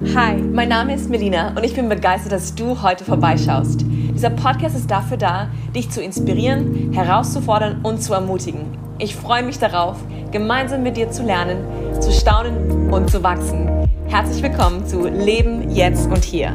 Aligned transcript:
Hi, 0.00 0.36
mein 0.36 0.68
Name 0.68 0.94
ist 0.94 1.10
Melina 1.10 1.48
und 1.56 1.64
ich 1.64 1.74
bin 1.74 1.88
begeistert, 1.88 2.30
dass 2.30 2.54
du 2.54 2.82
heute 2.82 3.04
vorbeischaust. 3.04 3.80
Dieser 3.84 4.30
Podcast 4.30 4.76
ist 4.76 4.88
dafür 4.88 5.16
da, 5.16 5.50
dich 5.74 5.90
zu 5.90 6.00
inspirieren, 6.00 6.92
herauszufordern 6.92 7.80
und 7.82 8.00
zu 8.00 8.14
ermutigen. 8.14 8.78
Ich 9.00 9.16
freue 9.16 9.42
mich 9.42 9.58
darauf, 9.58 9.96
gemeinsam 10.30 10.84
mit 10.84 10.96
dir 10.96 11.10
zu 11.10 11.24
lernen, 11.24 12.00
zu 12.00 12.12
staunen 12.12 12.92
und 12.92 13.10
zu 13.10 13.24
wachsen. 13.24 13.88
Herzlich 14.06 14.40
willkommen 14.40 14.86
zu 14.86 15.08
Leben 15.08 15.68
jetzt 15.72 16.06
und 16.06 16.22
hier. 16.22 16.52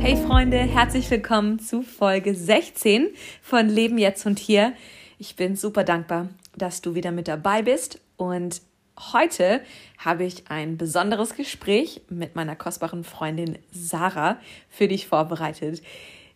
Hey 0.00 0.16
Freunde, 0.16 0.56
herzlich 0.56 1.10
willkommen 1.10 1.58
zu 1.58 1.82
Folge 1.82 2.34
16 2.34 3.08
von 3.42 3.68
Leben 3.68 3.98
jetzt 3.98 4.24
und 4.24 4.38
hier. 4.38 4.72
Ich 5.18 5.36
bin 5.36 5.54
super 5.54 5.84
dankbar, 5.84 6.28
dass 6.56 6.80
du 6.80 6.94
wieder 6.94 7.12
mit 7.12 7.28
dabei 7.28 7.60
bist 7.60 8.00
und 8.16 8.62
Heute 9.12 9.60
habe 10.04 10.24
ich 10.24 10.50
ein 10.50 10.76
besonderes 10.76 11.34
Gespräch 11.34 12.02
mit 12.08 12.36
meiner 12.36 12.56
kostbaren 12.56 13.04
Freundin 13.04 13.58
Sarah 13.72 14.38
für 14.68 14.88
dich 14.88 15.06
vorbereitet. 15.06 15.82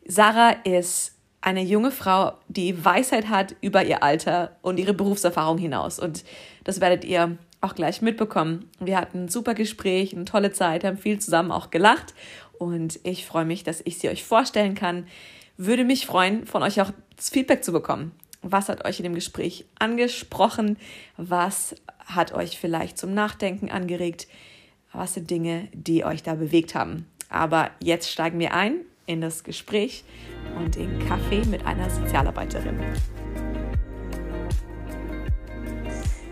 Sarah 0.06 0.50
ist 0.64 1.14
eine 1.40 1.62
junge 1.62 1.90
Frau, 1.90 2.32
die 2.48 2.84
Weisheit 2.84 3.28
hat 3.28 3.54
über 3.60 3.84
ihr 3.84 4.02
Alter 4.02 4.56
und 4.62 4.78
ihre 4.78 4.94
Berufserfahrung 4.94 5.58
hinaus. 5.58 5.98
Und 5.98 6.24
das 6.64 6.80
werdet 6.80 7.04
ihr 7.04 7.36
auch 7.60 7.74
gleich 7.74 8.02
mitbekommen. 8.02 8.70
Wir 8.80 8.96
hatten 8.96 9.24
ein 9.24 9.28
super 9.28 9.54
Gespräch, 9.54 10.14
eine 10.14 10.24
tolle 10.24 10.52
Zeit, 10.52 10.84
haben 10.84 10.98
viel 10.98 11.18
zusammen 11.18 11.52
auch 11.52 11.70
gelacht. 11.70 12.14
Und 12.58 12.98
ich 13.04 13.26
freue 13.26 13.44
mich, 13.44 13.64
dass 13.64 13.82
ich 13.84 13.98
sie 13.98 14.08
euch 14.08 14.24
vorstellen 14.24 14.74
kann. 14.74 15.06
Würde 15.56 15.84
mich 15.84 16.06
freuen, 16.06 16.46
von 16.46 16.62
euch 16.62 16.80
auch 16.80 16.92
Feedback 17.16 17.64
zu 17.64 17.72
bekommen. 17.72 18.12
Was 18.42 18.68
hat 18.68 18.84
euch 18.84 19.00
in 19.00 19.04
dem 19.04 19.14
Gespräch 19.14 19.64
angesprochen? 19.80 20.76
Was 21.16 21.74
hat 21.98 22.32
euch 22.32 22.58
vielleicht 22.58 22.96
zum 22.96 23.12
Nachdenken 23.12 23.68
angeregt? 23.68 24.28
Was 24.92 25.14
sind 25.14 25.28
Dinge, 25.28 25.68
die 25.72 26.04
euch 26.04 26.22
da 26.22 26.34
bewegt 26.34 26.76
haben? 26.76 27.06
Aber 27.28 27.70
jetzt 27.80 28.10
steigen 28.10 28.38
wir 28.38 28.54
ein 28.54 28.76
in 29.06 29.20
das 29.20 29.42
Gespräch 29.42 30.04
und 30.56 30.76
den 30.76 31.04
Kaffee 31.06 31.44
mit 31.46 31.66
einer 31.66 31.90
Sozialarbeiterin. 31.90 32.78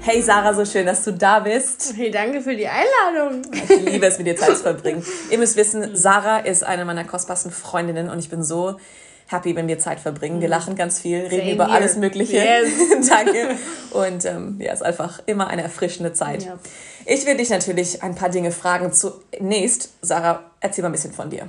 Hey 0.00 0.22
Sarah, 0.22 0.54
so 0.54 0.64
schön, 0.64 0.86
dass 0.86 1.02
du 1.02 1.12
da 1.12 1.40
bist. 1.40 1.94
Hey, 1.96 2.12
danke 2.12 2.40
für 2.40 2.54
die 2.54 2.68
Einladung. 2.68 3.42
Ich 3.52 3.84
liebe 3.84 4.06
es, 4.06 4.18
mit 4.18 4.28
dir 4.28 4.36
Zeit 4.36 4.56
zu 4.56 4.62
verbringen. 4.62 5.04
Ihr 5.32 5.38
müsst 5.38 5.56
wissen, 5.56 5.96
Sarah 5.96 6.38
ist 6.38 6.62
eine 6.62 6.84
meiner 6.84 7.02
kostbarsten 7.02 7.50
Freundinnen 7.50 8.08
und 8.08 8.20
ich 8.20 8.30
bin 8.30 8.44
so 8.44 8.78
happy, 9.26 9.56
wenn 9.56 9.68
wir 9.68 9.78
Zeit 9.78 10.00
verbringen. 10.00 10.40
Wir 10.40 10.48
mhm. 10.48 10.52
lachen 10.52 10.76
ganz 10.76 11.00
viel, 11.00 11.18
reden 11.20 11.40
Same 11.40 11.52
über 11.52 11.66
here. 11.66 11.74
alles 11.74 11.96
Mögliche. 11.96 12.36
Yes. 12.36 13.08
Danke. 13.08 13.56
Und 13.90 14.24
ähm, 14.24 14.56
ja, 14.60 14.72
ist 14.72 14.82
einfach 14.82 15.20
immer 15.26 15.48
eine 15.48 15.62
erfrischende 15.62 16.12
Zeit. 16.12 16.44
Ja. 16.44 16.58
Ich 17.04 17.26
will 17.26 17.36
dich 17.36 17.50
natürlich 17.50 18.02
ein 18.02 18.14
paar 18.14 18.28
Dinge 18.28 18.52
fragen. 18.52 18.92
Zunächst, 18.92 19.90
Sarah, 20.02 20.44
erzähl 20.60 20.82
mal 20.82 20.88
ein 20.88 20.92
bisschen 20.92 21.12
von 21.12 21.30
dir. 21.30 21.48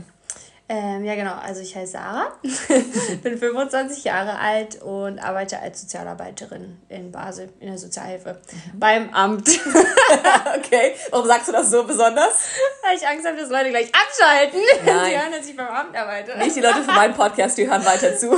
Ähm, 0.70 1.06
ja, 1.06 1.16
genau. 1.16 1.34
Also 1.34 1.62
ich 1.62 1.74
heiße 1.76 1.94
Sarah, 1.94 2.34
bin 3.24 3.38
25 3.38 4.04
Jahre 4.04 4.38
alt 4.38 4.82
und 4.82 5.18
arbeite 5.18 5.60
als 5.60 5.82
Sozialarbeiterin 5.82 6.78
in 6.90 7.12
Basel 7.12 7.50
in 7.62 7.68
der 7.68 7.78
Sozialhilfe 7.78 8.42
mhm. 8.52 8.80
beim 8.80 9.10
Amt. 9.14 9.48
okay, 10.58 10.94
warum 11.12 11.26
sagst 11.26 11.48
du 11.48 11.54
das 11.54 11.72
so 11.72 11.86
besonders? 11.86 12.50
Weil 12.84 12.98
ich 12.98 13.08
Angst 13.08 13.26
habe, 13.26 13.38
dass 13.38 13.50
Leute 13.50 13.70
gleich 13.70 13.90
abschalten, 13.96 14.60
wenn 14.84 15.06
sie 15.06 15.18
hören, 15.18 15.32
dass 15.32 15.48
ich 15.48 15.56
beim 15.56 15.68
Amt 15.68 15.96
arbeite. 15.96 16.38
Nicht 16.38 16.58
die 16.58 16.62
Leute 16.62 16.84
von 16.84 16.96
meinem 16.96 17.14
Podcast, 17.14 17.58
die 17.58 17.70
hören 17.70 17.86
weiter 17.86 18.18
zu. 18.18 18.30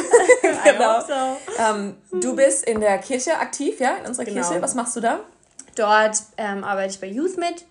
genau. 0.63 1.01
So. 1.01 1.37
Ähm, 1.57 1.97
du 2.11 2.35
bist 2.35 2.63
in 2.65 2.79
der 2.79 2.99
Kirche 2.99 3.39
aktiv, 3.39 3.79
ja, 3.79 3.95
in 3.95 4.05
unserer 4.05 4.25
genau. 4.25 4.47
Kirche. 4.47 4.61
Was 4.61 4.75
machst 4.75 4.95
du 4.95 4.99
da? 4.99 5.19
Dort 5.75 6.17
ähm, 6.37 6.63
arbeite 6.63 6.93
ich 6.93 7.01
bei 7.01 7.07
Youth 7.07 7.37
mit 7.37 7.65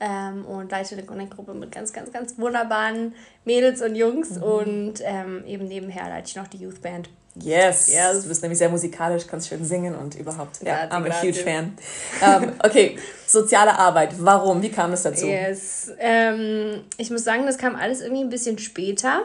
ähm, 0.00 0.44
und 0.46 0.70
leite 0.70 0.94
eine 0.94 1.04
Connect-Gruppe 1.04 1.54
mit 1.54 1.72
ganz, 1.72 1.92
ganz, 1.92 2.10
ganz 2.12 2.38
wunderbaren 2.38 3.14
Mädels 3.44 3.82
und 3.82 3.94
Jungs 3.94 4.36
mhm. 4.36 4.42
und 4.42 4.94
ähm, 5.02 5.44
eben 5.46 5.68
nebenher 5.68 6.08
leite 6.08 6.28
ich 6.28 6.36
noch 6.36 6.48
die 6.48 6.58
Youth 6.58 6.82
Band. 6.82 7.08
Yes. 7.36 7.92
yes. 7.92 8.22
Du 8.22 8.28
bist 8.28 8.42
nämlich 8.42 8.58
sehr 8.58 8.68
musikalisch, 8.68 9.26
kannst 9.26 9.48
schön 9.48 9.64
singen 9.64 9.94
und 9.94 10.16
überhaupt. 10.16 10.62
Ja, 10.62 10.84
ja 10.84 10.90
I'm 10.90 11.08
a 11.08 11.22
huge 11.22 11.34
fan. 11.34 11.76
um, 12.20 12.42
ähm, 12.42 12.52
okay, 12.64 12.98
soziale 13.26 13.78
Arbeit. 13.78 14.14
Warum? 14.18 14.62
Wie 14.62 14.70
kam 14.70 14.92
es 14.92 15.02
dazu? 15.02 15.26
Yes. 15.26 15.92
Ähm, 15.98 16.82
ich 16.96 17.10
muss 17.10 17.22
sagen, 17.22 17.46
das 17.46 17.56
kam 17.56 17.76
alles 17.76 18.00
irgendwie 18.00 18.24
ein 18.24 18.30
bisschen 18.30 18.58
später. 18.58 19.22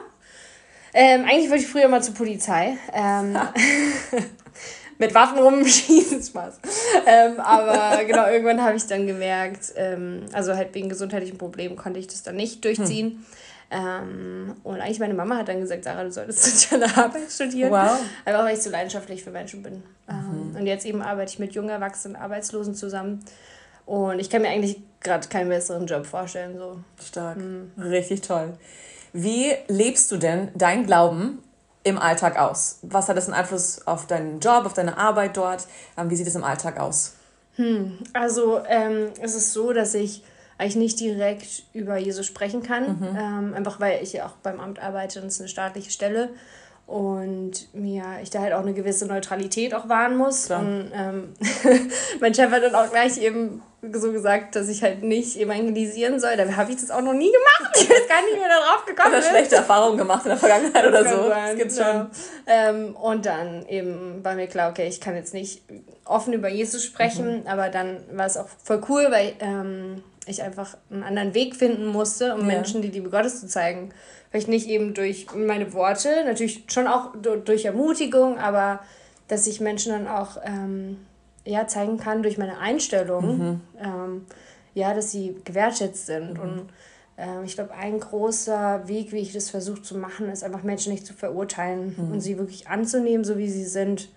Ähm, 0.94 1.26
eigentlich 1.26 1.50
wollte 1.50 1.64
ich 1.64 1.70
früher 1.70 1.88
mal 1.88 2.04
zur 2.04 2.14
Polizei. 2.14 2.78
Ähm, 2.94 3.38
mit 4.98 5.14
Waffen 5.14 5.40
rumschießen, 5.40 6.22
Spaß. 6.30 6.60
Ähm, 7.06 7.40
aber 7.40 8.04
genau, 8.08 8.28
irgendwann 8.28 8.62
habe 8.62 8.78
ich 8.78 8.88
dann 8.88 9.08
gemerkt, 9.08 9.74
ähm, 9.76 10.26
also 10.34 10.56
halt 10.56 10.74
wegen 10.74 10.90
gesundheitlichen 10.90 11.38
Problemen 11.38 11.76
konnte 11.76 12.00
ich 12.00 12.08
das 12.08 12.24
dann 12.24 12.36
nicht 12.36 12.64
durchziehen. 12.64 13.12
Hm. 13.12 13.26
Ähm, 13.72 14.56
und 14.64 14.80
eigentlich 14.80 15.00
meine 15.00 15.16
Mama 15.16 15.38
hat 15.38 15.48
dann 15.48 15.60
gesagt, 15.60 15.84
Sarah, 15.84 16.04
du 16.04 16.12
solltest 16.12 16.44
soziale 16.70 16.86
Arbeit 16.96 17.30
studieren. 17.30 17.72
Wow. 17.72 18.00
Einfach 18.24 18.46
weil 18.46 18.56
ich 18.56 18.62
so 18.62 18.70
leidenschaftlich 18.70 19.24
für 19.24 19.32
Menschen 19.32 19.64
bin. 19.64 19.84
Ähm, 20.10 20.52
mhm. 20.52 20.56
Und 20.56 20.68
jetzt 20.68 20.86
eben 20.86 21.02
arbeite 21.02 21.32
ich 21.32 21.40
mit 21.40 21.54
jungen 21.54 21.70
Erwachsenen, 21.70 22.16
Arbeitslosen 22.16 22.76
zusammen. 22.76 23.26
Und 23.86 24.20
ich 24.20 24.30
kann 24.30 24.42
mir 24.42 24.50
eigentlich 24.50 24.82
gerade 25.02 25.28
keinen 25.28 25.50
besseren 25.50 25.88
Job 25.88 26.06
vorstellen. 26.06 26.58
So. 26.58 26.80
Stark. 27.04 27.38
Mhm. 27.38 27.72
Richtig 27.78 28.22
toll. 28.22 28.54
Wie 29.14 29.54
lebst 29.68 30.12
du 30.12 30.18
denn 30.18 30.50
dein 30.56 30.86
Glauben 30.86 31.40
im 31.86 31.98
Alltag 31.98 32.38
aus? 32.38 32.80
Was 32.82 33.08
hat 33.08 33.16
das 33.16 33.28
einen 33.28 33.36
Einfluss 33.36 33.88
auf 33.88 34.08
deinen 34.08 34.42
Job, 34.42 34.66
auf 34.66 34.74
deine 34.74 34.98
Arbeit 34.98 35.38
dort? 35.38 35.68
Ähm, 35.98 36.10
wie 36.10 36.16
sieht 36.16 36.28
es 36.28 36.36
im 36.36 36.44
Alltag 36.44 36.80
aus? 36.80 37.14
Hm, 37.56 38.00
also 38.12 38.62
ähm, 38.68 39.12
es 39.22 39.36
ist 39.36 39.54
so, 39.54 39.72
dass 39.72 39.94
ich 39.94 40.24
eigentlich 40.58 40.76
nicht 40.76 41.00
direkt 41.00 41.64
über 41.74 41.98
Jesus 41.98 42.26
sprechen 42.26 42.64
kann, 42.64 43.00
mhm. 43.00 43.18
ähm, 43.18 43.54
einfach 43.54 43.80
weil 43.80 44.02
ich 44.02 44.14
ja 44.14 44.26
auch 44.26 44.34
beim 44.42 44.60
Amt 44.60 44.80
arbeite 44.82 45.22
und 45.22 45.28
es 45.28 45.36
ist 45.36 45.42
eine 45.42 45.50
staatliche 45.50 45.92
Stelle 45.92 46.30
und 46.88 47.74
mir 47.74 48.04
ich 48.22 48.30
da 48.30 48.42
halt 48.42 48.54
auch 48.54 48.62
eine 48.62 48.74
gewisse 48.74 49.06
Neutralität 49.06 49.74
auch 49.74 49.90
wahren 49.90 50.18
muss. 50.18 50.48
Klar. 50.48 50.62
Und 50.62 50.92
ähm, 50.94 51.34
mein 52.20 52.34
Chef 52.34 52.52
hat 52.52 52.64
dann 52.64 52.76
auch 52.76 52.90
gleich 52.90 53.18
eben 53.20 53.62
so 53.94 54.12
gesagt, 54.12 54.56
dass 54.56 54.68
ich 54.70 54.84
halt 54.84 55.04
nicht 55.04 55.38
evangelisieren 55.38 56.20
soll. 56.20 56.38
Da 56.38 56.56
habe 56.56 56.72
ich 56.72 56.78
das 56.78 56.92
auch 56.92 57.02
noch 57.02 57.14
nie 57.14 57.32
gemacht. 57.32 57.76
Ich 57.76 57.90
weiß 57.90 58.08
gar 58.08 58.22
nicht, 58.24 58.36
wie 58.36 58.40
wir 58.40 58.48
da 58.48 58.60
drauf 58.60 58.86
gekommen 58.86 59.10
Oder 59.14 59.22
schlechte 59.22 59.56
Erfahrungen 59.56 59.98
gemacht 59.98 60.26
in 60.26 60.30
der 60.30 60.38
Vergangenheit 60.38 60.86
oder 60.86 61.04
so. 61.04 61.30
Sein. 61.30 61.50
Das 61.50 61.56
gibt's 61.58 61.78
schon. 61.78 61.86
Ja. 61.86 62.10
Ähm, 62.48 62.96
und 62.96 63.26
dann 63.26 63.66
eben 63.68 64.24
war 64.24 64.36
mir 64.36 64.48
klar, 64.48 64.72
okay, 64.72 64.88
ich 64.88 65.02
kann 65.02 65.16
jetzt 65.16 65.34
nicht 65.34 65.62
offen 66.06 66.34
über 66.34 66.50
Jesus 66.50 66.84
sprechen, 66.84 67.42
mhm. 67.42 67.48
aber 67.48 67.70
dann 67.70 68.04
war 68.12 68.26
es 68.26 68.38
auch 68.38 68.48
voll 68.64 68.82
cool, 68.90 69.08
weil 69.10 69.34
ähm, 69.40 70.04
ich 70.28 70.42
einfach 70.42 70.78
einen 70.90 71.04
anderen 71.04 71.34
Weg 71.34 71.56
finden 71.56 71.86
musste, 71.86 72.34
um 72.34 72.42
ja. 72.42 72.46
Menschen 72.48 72.82
die 72.82 72.90
Liebe 72.90 73.10
Gottes 73.10 73.40
zu 73.40 73.48
zeigen. 73.48 73.94
Vielleicht 74.30 74.48
nicht 74.48 74.68
eben 74.68 74.94
durch 74.94 75.28
meine 75.36 75.74
Worte, 75.74 76.24
natürlich 76.26 76.66
schon 76.68 76.88
auch 76.88 77.14
durch 77.22 77.66
Ermutigung, 77.66 78.38
aber 78.38 78.80
dass 79.28 79.48
ich 79.48 79.62
Menschen 79.62 79.92
dann 79.92 80.08
auch 80.08 80.38
ähm, 80.44 80.98
ja, 81.46 81.68
zeigen 81.68 81.98
kann 81.98 82.24
durch 82.24 82.38
meine 82.38 82.58
Einstellung, 82.58 83.38
mhm. 83.38 83.62
ähm, 83.80 84.26
ja, 84.74 84.94
dass 84.94 85.12
sie 85.12 85.36
gewertschätzt 85.46 86.08
sind. 86.08 86.34
Mhm. 86.34 86.40
Und 86.40 86.70
äh, 87.18 87.46
ich 87.46 87.56
glaube, 87.56 87.74
ein 87.74 88.00
großer 88.00 88.88
Weg, 88.88 89.12
wie 89.12 89.20
ich 89.20 89.32
das 89.32 89.50
versuche 89.50 89.82
zu 89.82 89.98
machen, 89.98 90.30
ist 90.30 90.44
einfach 90.44 90.64
Menschen 90.64 90.92
nicht 90.92 91.06
zu 91.06 91.14
verurteilen 91.14 91.96
mhm. 91.98 92.14
und 92.14 92.22
sie 92.22 92.38
wirklich 92.38 92.68
anzunehmen, 92.68 93.24
so 93.24 93.38
wie 93.38 93.50
sie 93.50 93.66
sind. 93.66 94.10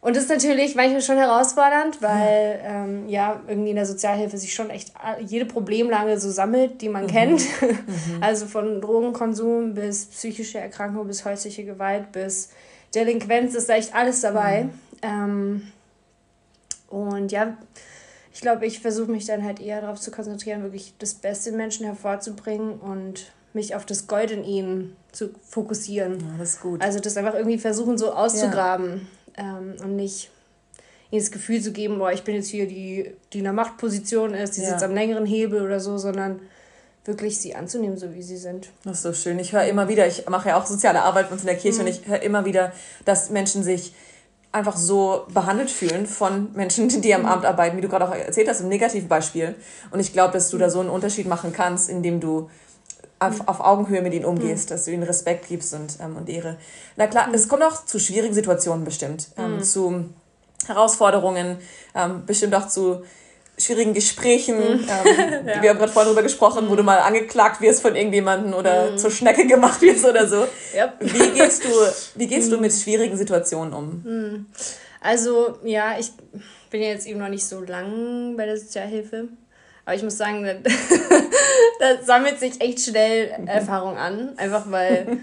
Und 0.00 0.16
das 0.16 0.24
ist 0.24 0.30
natürlich 0.30 0.74
manchmal 0.74 1.00
schon 1.00 1.16
herausfordernd, 1.16 2.02
weil 2.02 2.60
ähm, 2.62 3.08
ja 3.08 3.40
irgendwie 3.48 3.70
in 3.70 3.76
der 3.76 3.86
Sozialhilfe 3.86 4.36
sich 4.36 4.52
schon 4.52 4.68
echt 4.68 4.92
jede 5.26 5.46
Problemlage 5.46 6.20
so 6.20 6.30
sammelt, 6.30 6.82
die 6.82 6.90
man 6.90 7.04
mhm. 7.04 7.08
kennt. 7.08 7.40
Mhm. 7.62 7.78
Also 8.20 8.44
von 8.44 8.82
Drogenkonsum 8.82 9.72
bis 9.72 10.06
psychische 10.06 10.58
Erkrankung 10.58 11.06
bis 11.06 11.24
häusliche 11.24 11.64
Gewalt 11.64 12.12
bis 12.12 12.50
Delinquenz 12.94 13.54
ist 13.54 13.68
da 13.68 13.74
echt 13.74 13.94
alles 13.94 14.20
dabei. 14.20 14.64
Mhm. 14.64 14.70
Ähm, 15.02 15.62
und 16.94 17.32
ja, 17.32 17.56
ich 18.32 18.40
glaube, 18.40 18.66
ich 18.66 18.80
versuche 18.80 19.10
mich 19.10 19.26
dann 19.26 19.44
halt 19.44 19.60
eher 19.60 19.80
darauf 19.80 20.00
zu 20.00 20.10
konzentrieren, 20.10 20.62
wirklich 20.62 20.94
das 20.98 21.14
Beste 21.14 21.50
in 21.50 21.56
Menschen 21.56 21.86
hervorzubringen 21.86 22.80
und 22.80 23.32
mich 23.52 23.74
auf 23.76 23.86
das 23.86 24.06
Gold 24.06 24.32
in 24.32 24.42
ihnen 24.42 24.96
zu 25.12 25.30
fokussieren. 25.48 26.18
Ja, 26.18 26.38
das 26.38 26.54
ist 26.54 26.60
gut. 26.60 26.82
Also 26.82 26.98
das 26.98 27.16
einfach 27.16 27.34
irgendwie 27.34 27.58
versuchen 27.58 27.96
so 27.96 28.12
auszugraben. 28.12 28.92
Ja 28.92 29.00
ähm, 29.36 29.74
und 29.82 29.96
nicht 29.96 30.30
ihnen 31.10 31.22
das 31.22 31.30
Gefühl 31.30 31.60
zu 31.60 31.72
geben, 31.72 31.98
boah, 31.98 32.12
ich 32.12 32.24
bin 32.24 32.34
jetzt 32.34 32.48
hier 32.48 32.66
die, 32.66 33.12
die 33.32 33.38
in 33.38 33.44
der 33.44 33.52
Machtposition 33.52 34.34
ist, 34.34 34.56
die 34.56 34.62
ja. 34.62 34.70
sitzt 34.70 34.82
am 34.82 34.94
längeren 34.94 35.26
Hebel 35.26 35.62
oder 35.62 35.80
so, 35.80 35.98
sondern 35.98 36.40
wirklich 37.04 37.38
sie 37.38 37.54
anzunehmen, 37.54 37.98
so 37.98 38.14
wie 38.14 38.22
sie 38.22 38.38
sind. 38.38 38.70
Das 38.84 38.98
ist 38.98 39.02
so 39.02 39.12
schön. 39.12 39.38
Ich 39.38 39.52
höre 39.52 39.64
immer 39.64 39.88
wieder, 39.88 40.06
ich 40.06 40.26
mache 40.28 40.48
ja 40.48 40.58
auch 40.58 40.66
soziale 40.66 41.02
Arbeit 41.02 41.28
bei 41.28 41.32
uns 41.32 41.42
in 41.42 41.48
der 41.48 41.56
Kirche 41.56 41.80
mhm. 41.80 41.86
und 41.86 41.88
ich 41.88 42.06
höre 42.06 42.22
immer 42.22 42.44
wieder, 42.44 42.72
dass 43.04 43.30
Menschen 43.30 43.62
sich 43.62 43.94
einfach 44.54 44.76
so 44.76 45.26
behandelt 45.34 45.70
fühlen 45.70 46.06
von 46.06 46.52
Menschen, 46.54 46.88
die 47.02 47.14
am. 47.14 47.26
Abend 47.26 47.44
arbeiten, 47.44 47.76
wie 47.76 47.80
du 47.80 47.88
gerade 47.88 48.08
auch 48.08 48.14
erzählt 48.14 48.48
hast, 48.48 48.60
im 48.60 48.68
negativen 48.68 49.08
Beispiel. 49.08 49.54
Und 49.90 50.00
ich 50.00 50.12
glaube, 50.12 50.32
dass 50.32 50.50
du 50.50 50.58
da 50.58 50.70
so 50.70 50.80
einen 50.80 50.90
Unterschied 50.90 51.26
machen 51.26 51.52
kannst, 51.52 51.88
indem 51.88 52.20
du 52.20 52.48
auf, 53.18 53.48
auf 53.48 53.60
Augenhöhe 53.60 54.02
mit 54.02 54.14
ihnen 54.14 54.24
umgehst, 54.24 54.70
dass 54.70 54.84
du 54.84 54.92
ihnen 54.92 55.02
Respekt 55.02 55.48
gibst 55.48 55.74
und, 55.74 55.98
ähm, 56.00 56.16
und 56.16 56.28
Ehre. 56.28 56.56
Na 56.96 57.06
klar, 57.06 57.28
es 57.32 57.48
kommt 57.48 57.62
auch 57.62 57.84
zu 57.84 57.98
schwierigen 57.98 58.34
Situationen 58.34 58.84
bestimmt, 58.84 59.28
ähm, 59.36 59.56
mhm. 59.56 59.62
zu 59.62 60.04
Herausforderungen, 60.66 61.58
ähm, 61.94 62.24
bestimmt 62.26 62.54
auch 62.54 62.68
zu 62.68 63.02
schwierigen 63.58 63.94
Gesprächen. 63.94 64.60
Ähm, 64.60 65.46
ja. 65.46 65.62
Wir 65.62 65.70
haben 65.70 65.78
gerade 65.78 65.92
vorhin 65.92 66.08
darüber 66.08 66.22
gesprochen, 66.22 66.68
wo 66.68 66.76
du 66.76 66.82
mal 66.82 66.98
angeklagt 66.98 67.60
wirst 67.60 67.82
von 67.82 67.94
irgendjemandem 67.94 68.54
oder 68.54 68.92
mhm. 68.92 68.98
zur 68.98 69.10
Schnecke 69.10 69.46
gemacht 69.46 69.80
wirst 69.82 70.04
oder 70.04 70.26
so. 70.26 70.46
Yep. 70.74 70.94
Wie 71.00 71.30
gehst 71.30 71.64
du, 71.64 71.68
wie 72.16 72.26
gehst 72.26 72.50
du 72.50 72.56
mhm. 72.56 72.62
mit 72.62 72.72
schwierigen 72.72 73.16
Situationen 73.16 73.74
um? 73.74 74.02
Mhm. 74.04 74.46
Also, 75.00 75.58
ja, 75.62 75.98
ich 75.98 76.10
bin 76.70 76.82
ja 76.82 76.88
jetzt 76.88 77.06
eben 77.06 77.20
noch 77.20 77.28
nicht 77.28 77.44
so 77.44 77.60
lang 77.60 78.36
bei 78.36 78.46
der 78.46 78.56
Sozialhilfe. 78.56 79.28
Aber 79.84 79.94
ich 79.94 80.02
muss 80.02 80.16
sagen, 80.16 80.44
da 81.80 82.02
sammelt 82.02 82.40
sich 82.40 82.60
echt 82.60 82.80
schnell 82.80 83.28
Erfahrung 83.46 83.96
an. 83.96 84.32
Einfach 84.38 84.70
weil, 84.70 85.18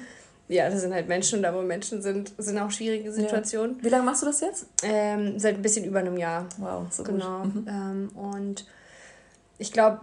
ja, 0.51 0.69
das 0.69 0.81
sind 0.81 0.93
halt 0.93 1.07
Menschen 1.07 1.37
und 1.37 1.43
da, 1.43 1.53
wo 1.53 1.61
Menschen 1.61 2.01
sind, 2.01 2.33
sind 2.37 2.59
auch 2.59 2.71
schwierige 2.71 3.11
Situationen. 3.11 3.77
Ja. 3.77 3.83
Wie 3.83 3.89
lange 3.89 4.03
machst 4.03 4.21
du 4.21 4.25
das 4.25 4.41
jetzt? 4.41 4.67
Ähm, 4.83 5.39
seit 5.39 5.55
ein 5.55 5.61
bisschen 5.61 5.85
über 5.85 5.99
einem 5.99 6.17
Jahr. 6.17 6.47
Wow, 6.57 6.87
so 6.91 7.03
genau. 7.03 7.43
gut. 7.43 7.55
Mhm. 7.55 7.67
Ähm, 7.67 8.09
und 8.15 8.65
ich 9.57 9.71
glaube, 9.71 10.01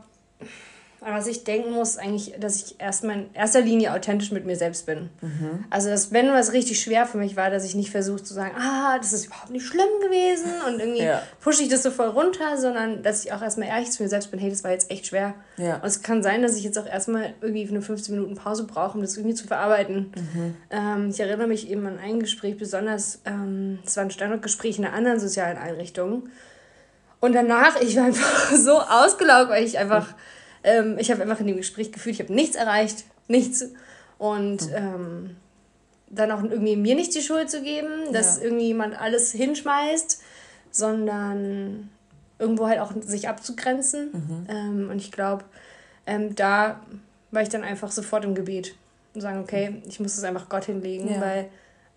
was 1.00 1.28
ich 1.28 1.44
denken 1.44 1.72
muss, 1.72 1.96
eigentlich, 1.96 2.34
dass 2.40 2.56
ich 2.56 2.80
erstmal 2.80 3.16
in 3.16 3.34
erster 3.34 3.60
Linie 3.60 3.92
authentisch 3.92 4.32
mit 4.32 4.44
mir 4.46 4.56
selbst 4.56 4.84
bin. 4.86 5.10
Mhm. 5.20 5.64
Also, 5.70 5.90
dass, 5.90 6.12
wenn 6.12 6.32
was 6.32 6.52
richtig 6.52 6.80
schwer 6.80 7.06
für 7.06 7.18
mich 7.18 7.36
war, 7.36 7.50
dass 7.50 7.64
ich 7.64 7.76
nicht 7.76 7.90
versuche 7.90 8.22
zu 8.22 8.34
sagen, 8.34 8.52
ah, 8.58 8.98
das 8.98 9.12
ist 9.12 9.26
überhaupt 9.26 9.50
nicht 9.50 9.64
schlimm 9.64 9.86
gewesen 10.02 10.50
und 10.66 10.80
irgendwie 10.80 11.04
ja. 11.04 11.22
pushe 11.40 11.62
ich 11.62 11.68
das 11.68 11.84
so 11.84 11.92
voll 11.92 12.08
runter, 12.08 12.56
sondern 12.56 13.02
dass 13.02 13.24
ich 13.24 13.32
auch 13.32 13.42
erstmal 13.42 13.68
ehrlich 13.68 13.92
zu 13.92 14.02
mir 14.02 14.08
selbst 14.08 14.30
bin, 14.30 14.40
hey, 14.40 14.50
das 14.50 14.64
war 14.64 14.72
jetzt 14.72 14.90
echt 14.90 15.06
schwer. 15.06 15.34
Ja. 15.56 15.76
Und 15.76 15.86
es 15.86 16.02
kann 16.02 16.22
sein, 16.22 16.42
dass 16.42 16.56
ich 16.56 16.64
jetzt 16.64 16.78
auch 16.78 16.86
erstmal 16.86 17.34
irgendwie 17.40 17.68
eine 17.68 17.80
15 17.80 18.14
Minuten 18.14 18.34
Pause 18.34 18.64
brauche, 18.64 18.96
um 18.96 19.02
das 19.02 19.16
irgendwie 19.16 19.36
zu 19.36 19.46
verarbeiten. 19.46 20.12
Mhm. 20.16 20.56
Ähm, 20.70 21.10
ich 21.10 21.20
erinnere 21.20 21.46
mich 21.46 21.70
eben 21.70 21.86
an 21.86 21.98
ein 21.98 22.18
Gespräch, 22.18 22.56
besonders, 22.58 23.20
ähm, 23.24 23.78
das 23.84 23.96
war 23.96 24.04
ein 24.04 24.10
Standortgespräch 24.10 24.78
in 24.78 24.84
einer 24.84 24.94
anderen 24.94 25.20
sozialen 25.20 25.58
Einrichtung. 25.58 26.28
Und 27.20 27.34
danach, 27.34 27.76
ich 27.80 27.96
war 27.96 28.04
einfach 28.06 28.50
so 28.50 28.80
ausgelaugt, 28.80 29.50
weil 29.50 29.64
ich 29.64 29.78
einfach. 29.78 30.08
Mhm 30.08 30.14
ähm, 30.64 30.96
ich 30.99 31.10
habe 31.10 31.22
einfach 31.22 31.40
in 31.40 31.46
dem 31.46 31.56
Gespräch 31.56 31.93
gefühlt, 31.93 32.14
ich 32.14 32.20
habe 32.20 32.34
nichts 32.34 32.56
erreicht, 32.56 33.05
nichts. 33.28 33.64
Und 34.19 34.62
hm. 34.62 34.70
ähm, 34.75 35.37
dann 36.10 36.31
auch 36.31 36.43
irgendwie 36.43 36.76
mir 36.76 36.94
nicht 36.94 37.14
die 37.14 37.20
Schuld 37.20 37.50
zu 37.50 37.62
geben, 37.62 38.12
dass 38.12 38.38
ja. 38.38 38.44
irgendjemand 38.44 38.99
alles 38.99 39.32
hinschmeißt, 39.32 40.22
sondern 40.70 41.90
irgendwo 42.38 42.69
halt 42.69 42.81
auch 42.81 42.93
sich 43.00 43.28
abzugrenzen. 43.28 44.10
Mhm. 44.12 44.46
Ähm, 44.49 44.90
und 44.90 44.99
ich 44.99 45.12
glaube, 45.12 45.44
ähm, 46.06 46.34
da 46.34 46.81
war 47.31 47.43
ich 47.43 47.49
dann 47.49 47.62
einfach 47.62 47.90
sofort 47.90 48.25
im 48.25 48.34
Gebet 48.34 48.75
und 49.14 49.20
sagen, 49.20 49.40
okay, 49.40 49.82
ich 49.87 50.00
muss 50.00 50.16
es 50.16 50.25
einfach 50.25 50.49
Gott 50.49 50.64
hinlegen, 50.64 51.12
ja. 51.12 51.20
weil 51.20 51.49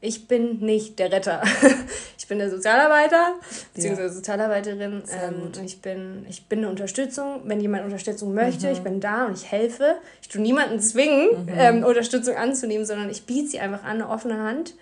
ich 0.02 0.28
bin 0.28 0.60
nicht 0.60 1.00
der 1.00 1.12
Retter. 1.12 1.42
ich 2.32 2.38
bin 2.38 2.40
der 2.40 2.50
Sozialarbeiter, 2.50 3.36
beziehungsweise 3.74 4.08
ja. 4.08 4.14
Sozialarbeiterin. 4.14 5.04
Ähm, 5.12 5.52
ich, 5.66 5.82
bin, 5.82 6.26
ich 6.30 6.46
bin 6.46 6.60
eine 6.60 6.70
Unterstützung. 6.70 7.42
Wenn 7.44 7.60
jemand 7.60 7.84
Unterstützung 7.84 8.34
möchte, 8.34 8.68
mhm. 8.68 8.74
ich 8.74 8.80
bin 8.80 9.02
da 9.02 9.26
und 9.26 9.34
ich 9.34 9.52
helfe. 9.52 9.98
Ich 10.22 10.30
tue 10.30 10.42
niemanden 10.42 10.80
zwingen, 10.80 11.44
mhm. 11.44 11.52
ähm, 11.54 11.84
Unterstützung 11.84 12.38
anzunehmen, 12.38 12.86
sondern 12.86 13.10
ich 13.10 13.26
biete 13.26 13.50
sie 13.50 13.60
einfach 13.60 13.84
an, 13.84 13.96
eine 14.02 14.08
offene 14.08 14.38
Hand. 14.38 14.76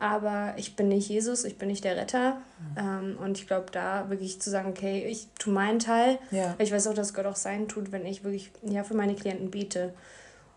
Aber 0.00 0.54
ich 0.56 0.74
bin 0.74 0.88
nicht 0.88 1.08
Jesus, 1.08 1.44
ich 1.44 1.56
bin 1.56 1.68
nicht 1.68 1.84
der 1.84 1.96
Retter. 1.96 2.38
Mhm. 2.74 2.78
Ähm, 2.78 3.18
und 3.22 3.38
ich 3.38 3.46
glaube, 3.46 3.66
da 3.70 4.10
wirklich 4.10 4.40
zu 4.40 4.50
sagen, 4.50 4.70
okay, 4.70 5.06
ich 5.08 5.28
tue 5.38 5.52
meinen 5.52 5.78
Teil. 5.78 6.18
Ja. 6.32 6.56
Ich 6.58 6.72
weiß 6.72 6.88
auch, 6.88 6.94
dass 6.94 7.14
Gott 7.14 7.26
auch 7.26 7.36
seinen 7.36 7.68
tut, 7.68 7.92
wenn 7.92 8.06
ich 8.06 8.24
wirklich 8.24 8.50
ja, 8.62 8.82
für 8.82 8.94
meine 8.94 9.14
Klienten 9.14 9.52
bete. 9.52 9.94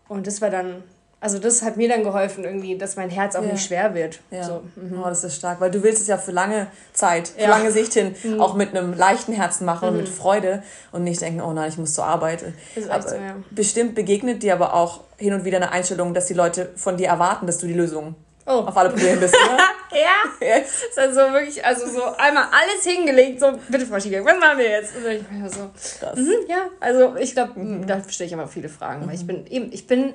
Und 0.08 0.26
das 0.26 0.40
war 0.40 0.50
dann 0.50 0.82
also 1.22 1.38
das 1.38 1.62
hat 1.62 1.76
mir 1.76 1.88
dann 1.88 2.02
geholfen, 2.02 2.42
irgendwie, 2.42 2.76
dass 2.76 2.96
mein 2.96 3.08
Herz 3.08 3.36
auch 3.36 3.44
ja. 3.44 3.52
nicht 3.52 3.64
schwer 3.64 3.94
wird. 3.94 4.18
Ja. 4.32 4.42
So, 4.42 4.64
mhm. 4.74 5.00
oh, 5.00 5.04
das 5.04 5.22
ist 5.22 5.36
stark, 5.36 5.60
weil 5.60 5.70
du 5.70 5.84
willst 5.84 6.02
es 6.02 6.08
ja 6.08 6.18
für 6.18 6.32
lange 6.32 6.66
Zeit, 6.94 7.28
für 7.28 7.42
ja. 7.42 7.48
lange 7.48 7.70
Sicht 7.70 7.94
hin, 7.94 8.16
mhm. 8.24 8.40
auch 8.40 8.54
mit 8.54 8.76
einem 8.76 8.92
leichten 8.92 9.32
Herzen 9.32 9.64
machen 9.64 9.88
mhm. 9.88 9.94
und 9.94 10.00
mit 10.02 10.10
mhm. 10.10 10.14
Freude 10.14 10.62
und 10.90 11.04
nicht 11.04 11.20
denken, 11.20 11.40
oh 11.40 11.52
nein, 11.52 11.68
ich 11.68 11.78
muss 11.78 11.94
zur 11.94 12.06
Arbeit. 12.06 12.42
Das 12.74 12.84
ist 12.84 12.90
aber 12.90 13.08
so, 13.08 13.14
ja. 13.14 13.36
Bestimmt 13.52 13.94
begegnet 13.94 14.42
dir 14.42 14.52
aber 14.52 14.74
auch 14.74 15.02
hin 15.16 15.32
und 15.32 15.44
wieder 15.44 15.58
eine 15.58 15.70
Einstellung, 15.70 16.12
dass 16.12 16.26
die 16.26 16.34
Leute 16.34 16.70
von 16.74 16.96
dir 16.96 17.06
erwarten, 17.06 17.46
dass 17.46 17.58
du 17.58 17.68
die 17.68 17.74
Lösung 17.74 18.16
oh. 18.46 18.50
auf 18.50 18.76
alle 18.76 18.90
Probleme 18.90 19.18
bist. 19.20 19.34
Ne? 19.34 19.58
ja. 19.92 20.44
Yes. 20.44 20.82
Das 20.96 21.06
ist 21.06 21.18
also 21.18 21.32
wirklich, 21.32 21.64
also 21.64 21.86
so 21.86 22.02
einmal 22.18 22.46
alles 22.50 22.84
hingelegt, 22.84 23.38
so, 23.38 23.52
bitte 23.68 23.86
Frau 23.86 24.00
Schieger, 24.00 24.24
was 24.24 24.40
machen 24.40 24.58
wir 24.58 24.68
jetzt? 24.68 24.96
Und 24.96 25.06
ich 25.08 25.54
so, 25.54 25.70
Krass. 26.00 26.16
Mhm, 26.16 26.34
ja, 26.48 26.68
also 26.80 27.14
ich 27.14 27.32
glaube, 27.32 27.60
mhm. 27.60 27.86
da 27.86 28.02
stelle 28.08 28.26
ich 28.26 28.32
immer 28.32 28.48
viele 28.48 28.68
Fragen, 28.68 29.06
weil 29.06 29.14
ich 29.14 29.24
bin 29.24 29.46
eben, 29.46 29.72
ich 29.72 29.86
bin 29.86 30.14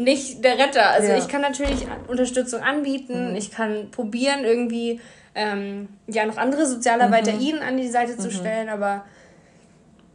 nicht 0.00 0.42
der 0.42 0.58
Retter. 0.58 0.90
Also 0.90 1.08
ja. 1.08 1.18
ich 1.18 1.28
kann 1.28 1.42
natürlich 1.42 1.86
Unterstützung 2.08 2.62
anbieten, 2.62 3.30
mhm. 3.30 3.36
ich 3.36 3.50
kann 3.50 3.90
probieren, 3.90 4.44
irgendwie 4.44 5.00
ähm, 5.34 5.88
ja 6.06 6.24
noch 6.26 6.38
andere 6.38 6.66
Sozialarbeiter 6.66 7.32
mhm. 7.32 7.40
ihnen 7.40 7.58
an 7.60 7.76
die 7.76 7.88
Seite 7.88 8.16
zu 8.16 8.28
mhm. 8.28 8.32
stellen, 8.32 8.68
aber 8.68 9.04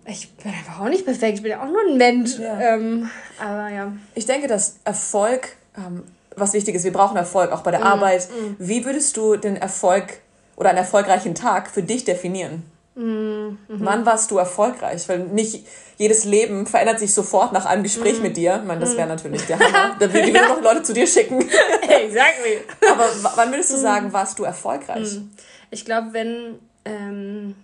ich 0.07 0.31
bin 0.33 0.51
einfach 0.51 0.81
auch 0.81 0.89
nicht 0.89 1.05
perfekt, 1.05 1.35
ich 1.35 1.41
bin 1.41 1.51
ja 1.51 1.63
auch 1.63 1.69
nur 1.69 1.81
ein 1.87 1.97
Mensch. 1.97 2.37
Ja. 2.39 2.59
Ähm, 2.59 3.09
aber 3.39 3.69
ja. 3.69 3.93
Ich 4.15 4.25
denke, 4.25 4.47
dass 4.47 4.77
Erfolg, 4.83 5.55
ähm, 5.77 6.03
was 6.35 6.53
wichtig 6.53 6.75
ist, 6.75 6.83
wir 6.83 6.93
brauchen 6.93 7.15
Erfolg, 7.15 7.51
auch 7.51 7.61
bei 7.61 7.71
der 7.71 7.81
mhm. 7.81 7.87
Arbeit. 7.87 8.27
Mhm. 8.29 8.55
Wie 8.59 8.85
würdest 8.85 9.15
du 9.17 9.35
den 9.35 9.55
Erfolg 9.55 10.19
oder 10.55 10.69
einen 10.69 10.79
erfolgreichen 10.79 11.35
Tag 11.35 11.69
für 11.69 11.83
dich 11.83 12.05
definieren? 12.05 12.63
Mhm. 12.95 13.57
Wann 13.67 14.05
warst 14.05 14.31
du 14.31 14.37
erfolgreich? 14.37 15.07
Weil 15.09 15.19
nicht 15.19 15.65
jedes 15.97 16.23
Leben 16.25 16.65
verändert 16.65 16.99
sich 16.99 17.13
sofort 17.13 17.51
nach 17.53 17.65
einem 17.65 17.83
Gespräch 17.83 18.17
mhm. 18.17 18.23
mit 18.23 18.37
dir. 18.37 18.59
Ich 18.61 18.67
meine, 18.67 18.79
das 18.79 18.95
wäre 18.95 19.03
mhm. 19.03 19.13
natürlich 19.15 19.45
der 19.45 19.59
Hammer. 19.59 19.95
Da 19.99 20.13
würde 20.13 20.29
ich 20.29 20.35
ja. 20.35 20.47
noch 20.47 20.61
Leute 20.61 20.83
zu 20.83 20.93
dir 20.93 21.05
schicken. 21.05 21.41
exactly. 21.81 22.61
Aber 22.89 23.05
wann 23.35 23.51
würdest 23.51 23.71
du 23.71 23.77
mhm. 23.77 23.81
sagen, 23.81 24.13
warst 24.13 24.39
du 24.39 24.43
erfolgreich? 24.43 25.15
Mhm. 25.15 25.31
Ich 25.71 25.83
glaube, 25.83 26.09
wenn, 26.11 26.59
ähm, 26.85 27.55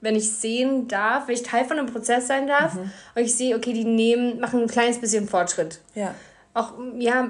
wenn 0.00 0.16
ich 0.16 0.30
sehen 0.32 0.88
darf, 0.88 1.28
wenn 1.28 1.34
ich 1.34 1.42
Teil 1.42 1.64
von 1.64 1.78
einem 1.78 1.92
Prozess 1.92 2.26
sein 2.26 2.48
darf 2.48 2.74
mhm. 2.74 2.90
und 3.14 3.22
ich 3.22 3.34
sehe, 3.34 3.56
okay, 3.56 3.72
die 3.72 3.84
nehmen, 3.84 4.40
machen 4.40 4.62
ein 4.62 4.68
kleines 4.68 5.00
bisschen 5.00 5.28
Fortschritt. 5.28 5.80
Ja. 5.94 6.14
Auch, 6.54 6.72
ja, 6.98 7.28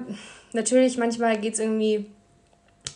natürlich, 0.53 0.97
manchmal 0.97 1.39
geht 1.39 1.55
es 1.55 1.61
irgendwie 1.61 2.07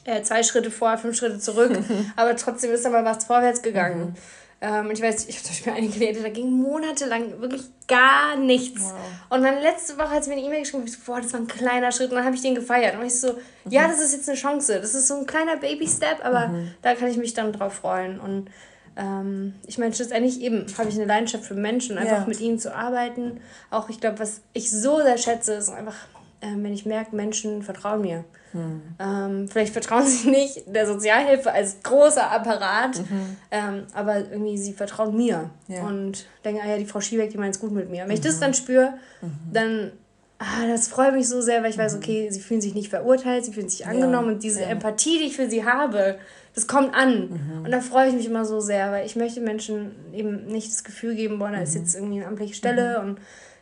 äh, 0.05 0.23
zwei 0.23 0.43
Schritte 0.43 0.71
vor, 0.71 0.97
fünf 0.99 1.17
Schritte 1.17 1.39
zurück, 1.39 1.79
aber 2.17 2.37
trotzdem 2.37 2.73
ist 2.73 2.87
aber 2.87 3.05
was 3.05 3.25
vorwärts 3.25 3.63
gegangen. 3.63 4.01
Mhm. 4.01 4.15
Ähm, 4.63 4.91
ich 4.91 5.01
weiß, 5.01 5.27
ich 5.29 5.37
habe 5.37 5.45
zum 5.45 5.53
Beispiel 5.53 5.73
einige 5.73 5.93
Klienten, 5.95 6.23
da 6.23 6.29
ging 6.29 6.51
monatelang 6.51 7.41
wirklich 7.41 7.63
gar 7.89 8.37
nichts. 8.37 8.83
Wow. 8.83 8.95
Und 9.31 9.43
dann 9.43 9.61
letzte 9.63 9.97
Woche 9.97 10.11
hat 10.11 10.25
sie 10.25 10.31
mir 10.31 10.37
eine 10.37 10.47
E-Mail 10.47 10.61
geschrieben, 10.61 10.85
ich 10.85 10.93
so, 10.93 10.99
boah, 11.07 11.21
das 11.21 11.33
war 11.33 11.41
ein 11.41 11.47
kleiner 11.47 11.91
Schritt 11.93 12.11
und 12.11 12.17
dann 12.17 12.25
habe 12.25 12.37
ich 12.37 12.43
den 12.43 12.55
gefeiert. 12.55 12.99
Und 12.99 13.07
ich 13.07 13.19
so, 13.19 13.33
mhm. 13.33 13.71
ja, 13.71 13.89
das 13.89 14.01
ist 14.01 14.13
jetzt 14.13 14.29
eine 14.29 14.37
Chance, 14.37 14.79
das 14.81 14.95
ist 14.95 15.09
so 15.09 15.17
ein 15.17 15.27
kleiner 15.27 15.57
Baby-Step, 15.57 16.25
aber 16.25 16.49
mhm. 16.49 16.75
da 16.83 16.95
kann 16.95 17.09
ich 17.09 17.17
mich 17.17 17.33
dann 17.33 17.53
drauf 17.55 17.73
freuen. 17.73 18.21
Und 18.21 18.51
ähm, 18.97 19.55
ich 19.67 19.79
meine, 19.79 19.95
schlussendlich 19.95 20.41
eben 20.43 20.67
habe 20.77 20.91
ich 20.91 20.97
eine 20.97 21.07
Leidenschaft 21.07 21.45
für 21.45 21.55
Menschen, 21.55 21.97
einfach 21.97 22.21
ja. 22.21 22.27
mit 22.27 22.41
ihnen 22.41 22.59
zu 22.59 22.75
arbeiten. 22.75 23.41
Auch 23.71 23.89
ich 23.89 23.99
glaube, 23.99 24.19
was 24.19 24.43
ich 24.53 24.71
so 24.71 24.99
sehr 24.99 25.17
schätze, 25.17 25.55
ist 25.55 25.71
einfach, 25.71 25.97
äh, 26.41 26.49
wenn 26.56 26.73
ich 26.73 26.87
merke, 26.87 27.15
Menschen 27.15 27.63
vertrauen 27.63 28.03
mir. 28.03 28.25
Hm. 28.53 28.82
Ähm, 28.99 29.49
vielleicht 29.49 29.73
vertrauen 29.73 30.06
sie 30.06 30.31
nicht 30.31 30.65
der 30.67 30.87
Sozialhilfe 30.87 31.53
als 31.53 31.82
großer 31.82 32.31
Apparat, 32.31 32.99
mhm. 32.99 33.37
ähm, 33.51 33.87
aber 33.94 34.19
irgendwie 34.19 34.59
sie 34.59 34.73
vertrauen 34.73 35.17
mir 35.17 35.51
ja. 35.69 35.87
und 35.87 36.27
denken, 36.44 36.61
ah 36.65 36.69
ja, 36.69 36.77
die 36.77 36.87
Frau 36.87 37.01
Schiebeck, 37.01 37.31
die 37.31 37.39
meint 37.39 37.55
es 37.55 37.61
gut 37.61 37.73
mit 37.73 37.91
mir. 37.91 38.03
Wenn 38.03 38.09
mhm. 38.09 38.15
ich 38.15 38.20
das 38.20 38.37
mhm. 38.37 38.41
dann 38.41 38.55
spüre, 38.55 38.94
mhm. 39.20 39.53
dann, 39.53 39.93
ah, 40.39 40.67
das 40.67 40.89
freut 40.89 41.15
mich 41.15 41.29
so 41.29 41.41
sehr, 41.41 41.63
weil 41.63 41.70
ich 41.70 41.79
weiß, 41.79 41.94
mhm. 41.94 41.99
okay, 42.01 42.31
sie 42.31 42.41
fühlen 42.41 42.61
sich 42.61 42.75
nicht 42.75 42.89
verurteilt, 42.89 43.44
sie 43.44 43.53
fühlen 43.53 43.69
sich 43.69 43.87
angenommen 43.87 44.29
ja. 44.29 44.32
und 44.35 44.43
diese 44.43 44.63
ja. 44.63 44.69
Empathie, 44.69 45.19
die 45.19 45.27
ich 45.27 45.37
für 45.37 45.49
sie 45.49 45.65
habe, 45.65 46.19
das 46.55 46.67
kommt 46.67 46.93
an. 46.94 47.31
Mhm. 47.31 47.65
Und 47.65 47.70
da 47.70 47.81
freue 47.81 48.09
ich 48.09 48.15
mich 48.15 48.27
immer 48.27 48.44
so 48.44 48.59
sehr, 48.59 48.91
weil 48.91 49.06
ich 49.06 49.15
möchte 49.15 49.41
Menschen 49.41 49.93
eben 50.13 50.47
nicht 50.47 50.69
das 50.73 50.82
Gefühl 50.82 51.15
geben, 51.15 51.39
boah, 51.39 51.51
da 51.51 51.59
ist 51.59 51.77
jetzt 51.77 51.94
irgendwie 51.94 52.19
eine 52.19 52.27
amtliche 52.27 52.55
Stelle 52.55 53.01
und 53.01 53.20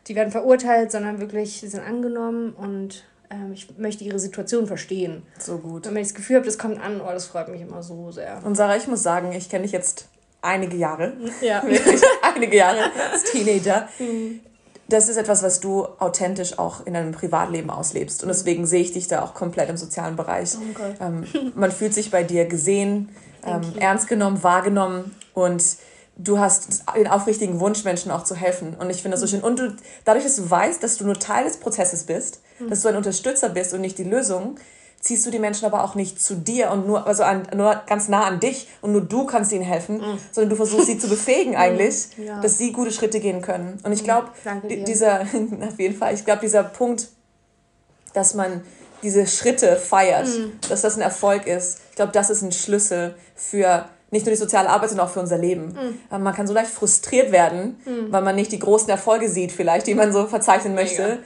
die 0.09 0.15
werden 0.15 0.31
verurteilt, 0.31 0.91
sondern 0.91 1.21
wirklich, 1.21 1.61
sie 1.61 1.69
sind 1.69 1.85
angenommen 1.85 2.55
und 2.55 3.05
ähm, 3.31 3.53
ich 3.53 3.69
möchte 3.79 4.05
ihre 4.05 4.19
Situation 4.19 4.67
verstehen. 4.67 5.23
So 5.39 5.59
gut. 5.59 5.87
Und 5.87 5.95
wenn 5.95 6.03
ich 6.03 6.09
das 6.09 6.15
Gefühl 6.15 6.37
habe, 6.37 6.47
das 6.47 6.59
kommt 6.59 6.81
an, 6.81 7.01
oh, 7.01 7.11
das 7.13 7.27
freut 7.27 7.49
mich 7.49 7.61
immer 7.61 7.83
so 7.83 8.11
sehr. 8.11 8.41
Und 8.45 8.55
Sarah, 8.55 8.77
ich 8.77 8.89
muss 8.89 9.03
sagen, 9.03 9.33
ich 9.33 9.49
kenne 9.49 9.65
dich 9.65 9.73
jetzt 9.73 10.09
einige 10.41 10.77
Jahre. 10.77 11.13
Ja. 11.43 11.63
Wirklich 11.67 12.01
einige 12.23 12.57
Jahre 12.57 12.91
als 13.13 13.25
Teenager. 13.25 13.89
Mhm. 13.99 14.41
Das 14.89 15.11
ist 15.11 15.19
etwas, 15.19 15.43
was 15.43 15.61
du 15.61 15.85
authentisch 15.99 16.59
auch 16.59 16.87
in 16.87 16.95
deinem 16.95 17.13
Privatleben 17.13 17.69
auslebst. 17.69 18.23
Und 18.23 18.29
deswegen 18.29 18.65
sehe 18.65 18.81
ich 18.81 18.93
dich 18.93 19.07
da 19.07 19.23
auch 19.23 19.35
komplett 19.35 19.69
im 19.69 19.77
sozialen 19.77 20.17
Bereich. 20.17 20.55
Oh 20.57 21.05
ähm, 21.05 21.27
man 21.55 21.71
fühlt 21.71 21.93
sich 21.93 22.11
bei 22.11 22.23
dir 22.23 22.47
gesehen, 22.47 23.11
ähm, 23.45 23.61
ernst 23.79 24.09
genommen, 24.09 24.43
wahrgenommen 24.43 25.15
und 25.35 25.63
du 26.19 26.39
hast 26.39 26.83
den 26.97 27.07
aufrichtigen 27.07 27.61
Wunsch, 27.61 27.85
Menschen 27.85 28.11
auch 28.11 28.25
zu 28.25 28.35
helfen. 28.35 28.77
Und 28.79 28.91
ich 28.91 29.03
finde 29.03 29.17
das 29.17 29.21
so 29.21 29.27
schön. 29.27 29.41
Und 29.41 29.59
du, 29.59 29.75
dadurch, 30.05 30.25
dass 30.25 30.37
du 30.37 30.51
weißt, 30.51 30.83
dass 30.83 30.99
du 30.99 31.05
nur 31.05 31.15
Teil 31.15 31.45
des 31.45 31.59
Prozesses 31.59 32.05
bist, 32.05 32.41
mhm. 32.59 32.69
dass 32.71 32.83
du 32.83 32.89
ein 32.89 32.97
Unterstützer 32.97 33.49
bist 33.49 33.73
und 33.73 33.81
nicht 33.81 33.97
die 33.99 34.05
Lösung, 34.05 34.57
ziehst 35.01 35.25
du 35.25 35.31
die 35.31 35.39
Menschen 35.39 35.65
aber 35.65 35.85
auch 35.85 35.95
nicht 35.95 36.21
zu 36.21 36.35
dir 36.35 36.73
und 36.73 36.89
nur, 36.89 37.07
also 37.07 37.23
an, 37.23 37.47
nur 37.55 37.83
ganz 37.87 38.09
nah 38.09 38.25
an 38.25 38.41
dich 38.41 38.69
und 38.83 38.91
nur 38.91 39.01
du 39.01 39.27
kannst 39.27 39.53
ihnen 39.53 39.63
helfen, 39.63 39.99
mhm. 39.99 40.19
sondern 40.33 40.51
du 40.51 40.57
versuchst 40.57 40.87
sie 40.87 40.99
zu 40.99 41.09
befähigen 41.09 41.55
eigentlich, 41.57 42.09
ja. 42.17 42.41
dass 42.41 42.59
sie 42.59 42.73
gute 42.73 42.91
Schritte 42.91 43.21
gehen 43.21 43.41
können. 43.41 43.79
Und 43.85 43.93
ich 43.93 44.03
glaube, 44.03 44.31
dieser, 44.87 45.21
auf 45.69 45.79
jeden 45.79 45.97
Fall, 45.97 46.15
ich 46.15 46.25
glaube, 46.25 46.41
dieser 46.41 46.65
Punkt, 46.65 47.09
dass 48.13 48.35
man 48.35 48.63
diese 49.05 49.29
Schritte 49.29 49.77
feiert, 49.77 50.27
mhm. 50.27 50.59
dass 50.69 50.83
das 50.83 50.97
ein 50.97 51.03
Erfolg 51.03 51.47
ist, 51.47 51.79
ich 51.91 51.97
glaube, 51.97 52.11
das 52.11 52.31
ist 52.31 52.43
ein 52.43 52.51
Schlüssel 52.51 53.15
für 53.37 53.89
nicht 54.11 54.25
nur 54.25 54.33
die 54.35 54.41
soziale 54.41 54.71
Arbeit, 54.71 54.91
sondern 54.91 55.07
auch 55.07 55.13
für 55.13 55.21
unser 55.21 55.39
Leben. 55.39 55.77
Mhm. 56.11 56.23
Man 56.23 56.35
kann 56.35 56.47
so 56.47 56.55
leicht 56.55 56.71
frustriert 56.71 57.31
werden, 57.31 57.79
mhm. 57.85 58.11
weil 58.11 58.23
man 58.23 58.37
nicht 58.37 58.53
die 58.53 58.59
großen 58.59 58.89
Erfolge 58.89 59.29
sieht, 59.29 59.53
vielleicht, 59.53 59.87
die 59.87 59.95
man 59.95 60.13
so 60.13 60.27
verzeichnen 60.27 60.75
möchte. 60.75 61.03
Mega. 61.03 61.19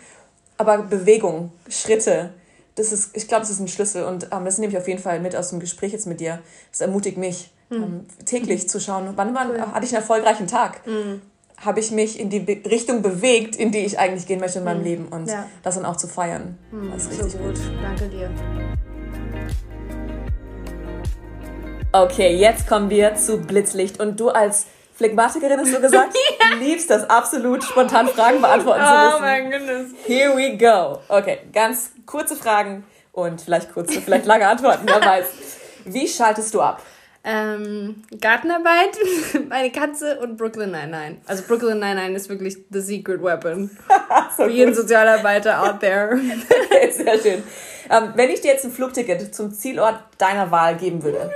Aber 0.59 0.79
Bewegung, 0.79 1.53
Schritte, 1.69 2.31
das 2.75 2.93
ist, 2.93 3.17
ich 3.17 3.29
glaube, 3.29 3.43
das 3.43 3.51
ist 3.51 3.61
ein 3.61 3.69
Schlüssel. 3.69 4.05
Und 4.05 4.29
ähm, 4.33 4.45
das 4.45 4.59
nehme 4.59 4.73
ich 4.73 4.79
auf 4.79 4.89
jeden 4.89 5.01
Fall 5.01 5.21
mit 5.21 5.37
aus 5.37 5.51
dem 5.51 5.61
Gespräch 5.61 5.93
jetzt 5.93 6.07
mit 6.07 6.21
dir. 6.21 6.41
Das 6.71 6.81
ermutigt 6.81 7.17
mich, 7.17 7.51
mhm. 7.71 7.83
ähm, 7.83 8.07
täglich 8.25 8.69
zu 8.69 8.81
schauen, 8.81 9.13
wann, 9.17 9.35
wann 9.35 9.51
cool. 9.51 9.61
hatte 9.61 9.85
ich 9.85 9.93
einen 9.93 10.03
erfolgreichen 10.03 10.47
Tag? 10.47 10.87
Mhm. 10.87 11.23
Habe 11.59 11.79
ich 11.81 11.93
mich 11.93 12.19
in 12.19 12.29
die 12.31 12.41
Be 12.41 12.59
Richtung 12.69 13.03
bewegt, 13.03 13.55
in 13.55 13.71
die 13.71 13.79
ich 13.79 13.99
eigentlich 13.99 14.27
gehen 14.27 14.41
möchte 14.41 14.59
in 14.59 14.65
meinem 14.65 14.79
mhm. 14.79 14.85
Leben 14.85 15.09
und 15.09 15.29
ja. 15.29 15.47
das 15.63 15.77
dann 15.77 15.85
auch 15.85 15.97
zu 15.97 16.09
feiern. 16.09 16.59
Mhm. 16.73 16.91
Das 16.93 17.05
ist 17.05 17.11
richtig 17.13 17.33
so 17.33 17.39
gut. 17.39 17.55
gut. 17.55 17.61
Danke 17.83 18.09
dir. 18.09 18.31
Okay, 21.95 22.35
jetzt 22.37 22.67
kommen 22.67 22.89
wir 22.89 23.17
zu 23.17 23.37
Blitzlicht. 23.37 24.01
Und 24.01 24.19
du 24.19 24.31
als 24.31 24.67
Phlegmatikerin 24.95 25.61
hast 25.61 25.75
du 25.75 25.81
gesagt, 25.81 26.15
ja. 26.41 26.57
liebst 26.57 26.89
das 26.89 27.09
absolut, 27.11 27.63
spontan 27.63 28.09
Fragen 28.09 28.41
beantworten 28.41 28.81
oh, 28.83 28.89
zu 28.89 29.05
müssen. 29.05 29.17
Oh 29.17 29.21
mein 29.21 29.51
Goodness. 29.51 29.91
Here 30.07 30.35
we 30.35 30.57
go. 30.57 31.01
Okay, 31.09 31.41
ganz 31.53 31.91
kurze 32.07 32.35
Fragen 32.35 32.85
und 33.13 33.43
vielleicht 33.43 33.75
kurze, 33.75 34.01
vielleicht 34.01 34.25
lange 34.25 34.49
Antworten, 34.49 34.87
wer 34.87 35.05
weiß. 35.05 35.27
Wie 35.85 36.09
schaltest 36.09 36.55
du 36.55 36.63
ab? 36.63 36.81
Ähm, 37.25 38.03
Gartenarbeit, 38.21 38.99
meine 39.51 39.71
Katze 39.71 40.19
und 40.21 40.39
Brooklyn 40.39 40.71
Nine-Nine. 40.71 41.19
Also 41.27 41.45
Brooklyn 41.47 41.79
Nine-Nine 41.79 42.17
ist 42.17 42.31
wirklich 42.31 42.57
the 42.71 42.81
secret 42.81 43.23
weapon. 43.23 43.71
so 44.37 44.45
Für 44.45 44.51
jeden 44.51 44.75
Sozialarbeiter 44.75 45.63
out 45.63 45.81
there. 45.81 46.19
okay, 46.71 46.91
sehr 46.91 47.19
schön. 47.19 47.43
Ähm, 47.91 48.13
wenn 48.15 48.31
ich 48.31 48.41
dir 48.41 48.53
jetzt 48.53 48.65
ein 48.65 48.73
Flugticket 48.73 49.35
zum 49.35 49.53
Zielort 49.53 50.01
deiner 50.17 50.51
Wahl 50.51 50.77
geben 50.77 51.03
würde, 51.03 51.31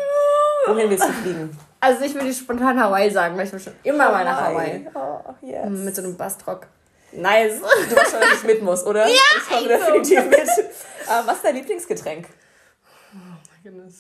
Wohin 0.67 0.91
willst 0.91 1.05
du 1.05 1.13
fliegen? 1.13 1.59
Also 1.81 2.05
ich 2.05 2.15
würde 2.15 2.33
spontan 2.33 2.81
Hawaii 2.81 3.11
sagen, 3.11 3.37
weil 3.37 3.47
ich 3.47 3.53
will 3.53 3.61
schon 3.61 3.75
immer 3.83 4.11
mal 4.11 4.25
nach 4.25 4.41
Hawaii. 4.41 4.87
Oh, 4.95 5.47
yes. 5.47 5.69
Mit 5.69 5.95
so 5.95 6.03
einem 6.03 6.17
Bastrock. 6.17 6.67
Nice. 7.13 7.61
Du 7.61 7.97
weißt 7.97 8.11
schon, 8.11 8.21
dass 8.21 8.35
ich 8.35 8.45
mit 8.45 8.63
muss, 8.63 8.85
oder? 8.85 9.07
Ja, 9.09 9.15
ich 9.37 9.49
komme 9.49 9.69
definitiv 9.69 10.19
so. 10.19 10.29
mit. 10.29 10.39
Uh, 10.39 11.27
was 11.27 11.37
ist 11.37 11.45
dein 11.45 11.55
Lieblingsgetränk? 11.55 12.27
Oh 13.15 13.19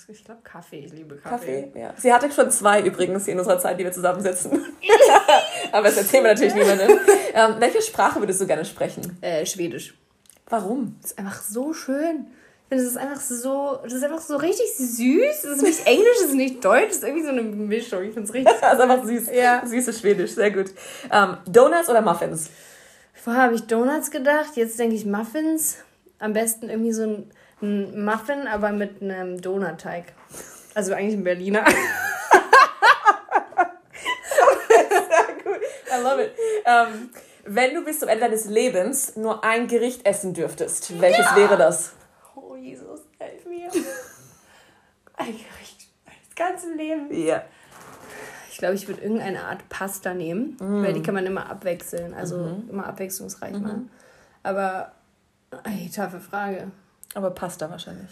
ich 0.08 0.24
glaube 0.24 0.40
Kaffee. 0.42 0.84
Ich 0.86 0.92
liebe 0.92 1.16
Kaffee. 1.16 1.62
Kaffee, 1.62 1.80
ja. 1.80 1.94
Sie 1.96 2.12
hatte 2.12 2.30
schon 2.30 2.50
zwei 2.50 2.82
übrigens 2.82 3.26
in 3.26 3.38
unserer 3.38 3.58
Zeit, 3.58 3.78
die 3.78 3.84
wir 3.84 3.92
zusammensitzen. 3.92 4.52
Aber 5.72 5.84
das 5.88 5.96
erzählen 5.96 6.24
wir 6.24 6.32
natürlich 6.32 6.54
niemandem. 6.54 6.98
Ähm, 7.34 7.54
welche 7.58 7.82
Sprache 7.82 8.20
würdest 8.20 8.40
du 8.40 8.46
gerne 8.46 8.64
sprechen? 8.64 9.18
Äh, 9.20 9.44
Schwedisch. 9.44 9.94
Warum? 10.48 10.96
Das 11.02 11.12
ist 11.12 11.18
einfach 11.18 11.42
so 11.42 11.72
schön. 11.72 12.26
Das 12.68 12.82
ist 12.82 12.96
einfach 12.96 13.20
so, 13.20 13.78
das 13.84 13.92
ist 13.92 14.02
einfach 14.02 14.20
so 14.20 14.36
richtig 14.36 14.66
süß. 14.74 15.42
Das 15.42 15.58
ist 15.58 15.62
nicht 15.62 15.86
Englisch, 15.86 16.16
das 16.20 16.30
ist 16.30 16.34
nicht 16.34 16.64
Deutsch, 16.64 16.88
das 16.88 16.96
ist 16.96 17.04
irgendwie 17.04 17.22
so 17.22 17.30
eine 17.30 17.42
Mischung. 17.42 18.02
Ich 18.02 18.12
finde 18.12 18.28
es 18.28 18.34
richtig. 18.34 18.56
das 18.60 18.74
ist 18.74 18.80
einfach 18.80 19.04
süß. 19.04 19.28
Ja. 19.32 19.62
Süßes 19.64 20.00
Schwedisch, 20.00 20.32
sehr 20.32 20.50
gut. 20.50 20.72
Ähm, 21.12 21.36
Donuts 21.46 21.88
oder 21.88 22.00
Muffins? 22.00 22.50
Vorher 23.12 23.42
habe 23.44 23.54
ich 23.54 23.66
Donuts 23.66 24.10
gedacht, 24.10 24.56
jetzt 24.56 24.78
denke 24.80 24.96
ich 24.96 25.06
Muffins. 25.06 25.78
Am 26.18 26.32
besten 26.32 26.68
irgendwie 26.68 26.92
so 26.92 27.02
ein, 27.04 27.30
ein 27.62 28.04
Muffin, 28.04 28.48
aber 28.48 28.72
mit 28.72 29.00
einem 29.00 29.40
Donutteig. 29.40 30.06
Also 30.74 30.92
eigentlich 30.92 31.14
ein 31.14 31.24
Berliner. 31.24 31.64
I 35.88 36.02
love 36.02 36.22
it. 36.22 36.32
Ähm, 36.64 37.10
wenn 37.44 37.74
du 37.74 37.84
bis 37.84 38.00
zum 38.00 38.08
Ende 38.08 38.24
deines 38.24 38.46
Lebens 38.46 39.14
nur 39.16 39.44
ein 39.44 39.68
Gericht 39.68 40.04
essen 40.04 40.34
dürftest, 40.34 41.00
welches 41.00 41.26
ja. 41.26 41.36
wäre 41.36 41.56
das? 41.56 41.95
Eigentlich 45.26 45.76
das 46.06 46.34
ganze 46.36 46.72
Leben. 46.74 47.12
Ja. 47.12 47.42
Ich 48.50 48.58
glaube, 48.58 48.74
ich 48.74 48.88
würde 48.88 49.02
irgendeine 49.02 49.44
Art 49.44 49.68
Pasta 49.68 50.14
nehmen, 50.14 50.56
mm. 50.58 50.82
weil 50.82 50.92
die 50.94 51.02
kann 51.02 51.14
man 51.14 51.26
immer 51.26 51.50
abwechseln, 51.50 52.14
also 52.14 52.38
mhm. 52.38 52.70
immer 52.70 52.86
abwechslungsreich 52.86 53.52
mhm. 53.52 53.62
machen. 53.62 53.90
Aber, 54.42 54.92
ey, 55.64 55.90
taffe 55.94 56.20
Frage. 56.20 56.70
Aber 57.14 57.30
Pasta 57.30 57.68
wahrscheinlich. 57.68 58.10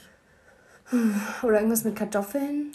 Oder 1.42 1.54
irgendwas 1.56 1.85
mit 1.85 1.97
Kartoffeln. 1.97 2.73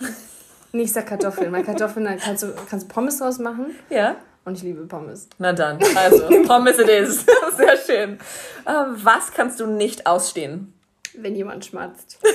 nee, 0.72 0.84
ich 0.84 0.94
sag 0.94 1.08
Kartoffeln, 1.08 1.52
weil 1.52 1.64
Kartoffeln, 1.64 2.06
dann 2.06 2.18
kannst 2.18 2.44
du, 2.44 2.54
kannst 2.70 2.90
du 2.90 2.94
Pommes 2.94 3.20
draus 3.20 3.38
machen. 3.38 3.68
Ja. 3.90 4.16
Und 4.46 4.56
ich 4.56 4.64
liebe 4.64 4.86
Pommes. 4.86 5.28
Na 5.38 5.54
dann, 5.54 5.78
also 5.96 6.28
Pommes 6.48 6.80
it 6.80 6.90
is. 6.90 7.26
Sehr 7.58 7.78
schön. 7.78 8.20
Uh, 8.66 8.96
was 8.96 9.32
kannst 9.32 9.60
du 9.60 9.68
nicht 9.68 10.08
ausstehen? 10.08 10.74
Wenn 11.14 11.36
jemand 11.36 11.66
schmatzt. 11.66 12.20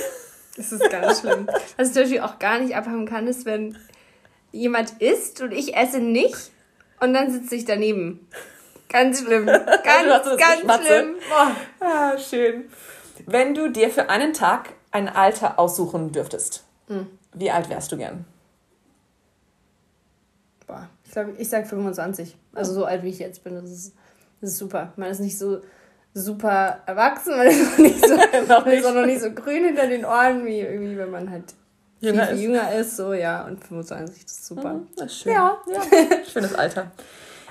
Das 0.55 0.71
ist 0.71 0.89
ganz 0.89 1.19
schlimm. 1.19 1.47
Was 1.77 1.89
ich 1.89 1.93
zum 1.93 2.03
Beispiel 2.03 2.21
auch 2.21 2.39
gar 2.39 2.59
nicht 2.59 2.75
abhaben 2.75 3.05
kann, 3.05 3.27
ist, 3.27 3.45
wenn 3.45 3.77
jemand 4.51 5.01
isst 5.01 5.41
und 5.41 5.51
ich 5.51 5.75
esse 5.75 5.99
nicht 5.99 6.51
und 6.99 7.13
dann 7.13 7.31
sitze 7.31 7.55
ich 7.55 7.65
daneben. 7.65 8.27
Ganz 8.87 9.21
schlimm. 9.21 9.45
Ganz, 9.83 9.83
ganz 9.83 10.85
schlimm. 10.85 11.15
Boah. 11.29 11.55
Ah, 11.79 12.17
schön. 12.17 12.65
Wenn 13.25 13.53
du 13.53 13.69
dir 13.69 13.89
für 13.89 14.09
einen 14.09 14.33
Tag 14.33 14.69
ein 14.91 15.09
Alter 15.09 15.59
aussuchen 15.59 16.11
dürftest, 16.11 16.63
mhm. 16.87 17.07
wie 17.33 17.51
alt 17.51 17.69
wärst 17.69 17.91
du 17.91 17.97
gern? 17.97 18.25
Boah, 20.67 20.87
ich 21.03 21.11
glaube, 21.11 21.33
ich 21.37 21.49
sage 21.49 21.65
25. 21.65 22.37
Also 22.53 22.73
so 22.73 22.85
alt 22.85 23.03
wie 23.03 23.09
ich 23.09 23.19
jetzt 23.19 23.43
bin. 23.43 23.55
Das 23.55 23.71
ist, 23.71 23.95
das 24.39 24.51
ist 24.51 24.57
super. 24.57 24.93
Man 24.95 25.09
ist 25.09 25.19
nicht 25.19 25.37
so 25.37 25.61
super 26.15 26.79
erwachsen, 26.85 27.37
man 27.37 27.47
ist 27.47 27.71
noch 27.71 27.77
nicht 27.77 27.99
so, 27.99 28.15
noch 28.47 28.65
nicht. 28.65 28.79
Ist 28.79 28.85
auch 28.85 28.93
noch 28.93 29.05
nicht 29.05 29.21
so 29.21 29.31
grün 29.31 29.65
hinter 29.65 29.87
den 29.87 30.05
Ohren, 30.05 30.45
wie 30.45 30.61
irgendwie, 30.61 30.97
wenn 30.97 31.11
man 31.11 31.29
halt 31.29 31.53
jünger, 31.99 32.27
viel, 32.27 32.35
viel 32.35 32.43
jünger 32.45 32.73
ist. 32.73 32.95
So, 32.95 33.13
ja, 33.13 33.43
und 33.45 33.63
25, 33.63 34.23
das 34.23 34.31
ist 34.31 34.45
super. 34.47 34.73
Mhm, 34.73 34.87
das 34.95 35.05
ist 35.07 35.21
schön. 35.21 35.33
Ja. 35.33 35.57
ja. 35.67 35.81
Schönes 36.31 36.55
Alter. 36.55 36.91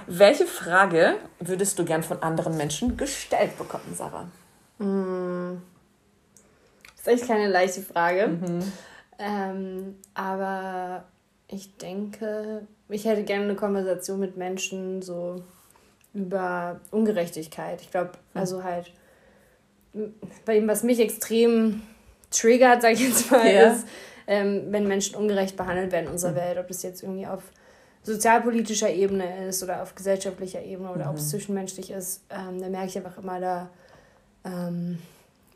Welche 0.07 0.47
Frage 0.47 1.17
würdest 1.41 1.79
du 1.79 1.85
gern 1.85 2.03
von 2.03 2.23
anderen 2.23 2.57
Menschen 2.57 2.97
gestellt 2.97 3.57
bekommen, 3.59 3.95
Sarah? 3.95 4.29
Mm. 4.79 5.63
Das 6.97 7.07
ist 7.07 7.21
echt 7.21 7.29
keine 7.29 7.49
leichte 7.49 7.83
Frage. 7.83 8.29
Mhm. 8.29 8.73
Ähm, 9.19 9.95
aber 10.15 11.05
ich 11.49 11.77
denke, 11.77 12.67
ich 12.89 13.05
hätte 13.05 13.25
gerne 13.25 13.45
eine 13.45 13.57
Konversation 13.57 14.21
mit 14.21 14.37
Menschen, 14.37 15.03
so 15.03 15.43
über 16.15 16.81
Ungerechtigkeit. 16.91 17.81
Ich 17.83 17.91
glaube, 17.91 18.13
hm. 18.33 18.41
also 18.41 18.65
halt, 18.65 18.91
bei 20.45 20.55
dem, 20.55 20.67
was 20.67 20.83
mich 20.83 21.01
extrem 21.01 21.83
triggert, 22.31 22.83
sag 22.83 22.93
ich 22.95 23.01
jetzt 23.01 23.31
mal, 23.31 23.47
ja. 23.47 23.73
ist, 23.73 23.87
ähm, 24.27 24.65
wenn 24.71 24.89
Menschen 24.89 25.17
ungerecht 25.17 25.57
behandelt 25.57 25.93
werden 25.93 26.07
in 26.07 26.13
unserer 26.13 26.33
mhm. 26.33 26.37
Welt, 26.37 26.59
ob 26.59 26.69
das 26.69 26.83
jetzt 26.83 27.03
irgendwie 27.03 27.27
auf 27.27 27.43
sozialpolitischer 28.03 28.91
Ebene 28.91 29.47
ist 29.47 29.63
oder 29.63 29.83
auf 29.83 29.95
gesellschaftlicher 29.95 30.63
Ebene 30.63 30.91
oder 30.91 31.05
mhm. 31.05 31.11
ob 31.11 31.17
es 31.17 31.31
zwischenmenschlich 31.31 31.91
ist, 31.91 32.23
ähm, 32.31 32.61
da 32.61 32.69
merke 32.69 32.89
ich 32.89 32.97
einfach 32.97 33.19
immer 33.19 33.41
da, 33.41 33.71
ähm, 34.45 34.99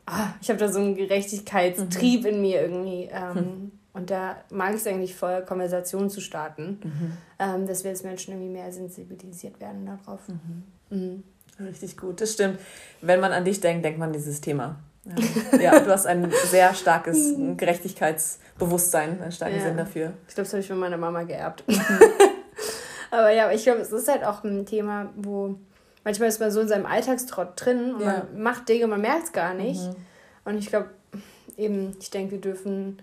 ah, 0.05 0.27
ich 0.41 0.49
habe 0.49 0.59
da 0.59 0.67
so 0.67 0.79
einen 0.79 0.95
Gerechtigkeitstrieb 0.95 2.21
mhm. 2.21 2.27
in 2.27 2.41
mir 2.41 2.61
irgendwie. 2.61 3.09
Ähm, 3.11 3.35
hm. 3.35 3.71
Und 3.99 4.09
da 4.09 4.37
mag 4.49 4.69
ich 4.69 4.77
es 4.77 4.87
eigentlich 4.87 5.13
voll, 5.13 5.43
Konversationen 5.43 6.09
zu 6.09 6.21
starten, 6.21 6.79
mhm. 6.81 7.17
ähm, 7.37 7.67
dass 7.67 7.83
wir 7.83 7.91
als 7.91 8.03
Menschen 8.03 8.33
irgendwie 8.33 8.49
mehr 8.49 8.71
sensibilisiert 8.71 9.59
werden 9.59 9.85
darauf. 9.85 10.21
Mhm. 10.29 10.63
Mhm. 10.89 11.23
Richtig 11.59 11.97
gut, 11.97 12.21
das 12.21 12.31
stimmt. 12.31 12.59
Wenn 13.01 13.19
man 13.19 13.33
an 13.33 13.43
dich 13.43 13.59
denkt, 13.59 13.83
denkt 13.83 13.99
man 13.99 14.13
dieses 14.13 14.39
Thema. 14.39 14.77
Ja, 15.03 15.59
ja 15.59 15.79
du 15.81 15.91
hast 15.91 16.07
ein 16.07 16.31
sehr 16.45 16.73
starkes 16.73 17.33
Gerechtigkeitsbewusstsein, 17.57 19.21
einen 19.21 19.33
starken 19.33 19.57
ja. 19.57 19.63
Sinn 19.63 19.75
dafür. 19.75 20.13
Ich 20.29 20.35
glaube, 20.35 20.45
das 20.45 20.53
habe 20.53 20.61
ich 20.61 20.67
von 20.69 20.79
meiner 20.79 20.97
Mama 20.97 21.23
geerbt. 21.23 21.65
Mhm. 21.67 21.81
aber 23.11 23.31
ja, 23.31 23.51
ich 23.51 23.63
glaube, 23.63 23.81
es 23.81 23.91
ist 23.91 24.07
halt 24.07 24.23
auch 24.23 24.45
ein 24.45 24.65
Thema, 24.65 25.09
wo 25.17 25.55
manchmal 26.05 26.29
ist 26.29 26.39
man 26.39 26.51
so 26.51 26.61
in 26.61 26.69
seinem 26.69 26.85
Alltagstrott 26.85 27.49
drin 27.57 27.95
und 27.95 28.01
ja. 28.01 28.23
man 28.31 28.41
macht 28.41 28.69
Dinge, 28.69 28.87
man 28.87 29.01
merkt 29.01 29.25
es 29.25 29.31
gar 29.33 29.53
nicht. 29.53 29.81
Mhm. 29.81 29.95
Und 30.45 30.57
ich 30.57 30.67
glaube, 30.67 30.89
eben, 31.57 31.97
ich 31.99 32.11
denke, 32.11 32.31
wir 32.31 32.41
dürfen 32.41 32.99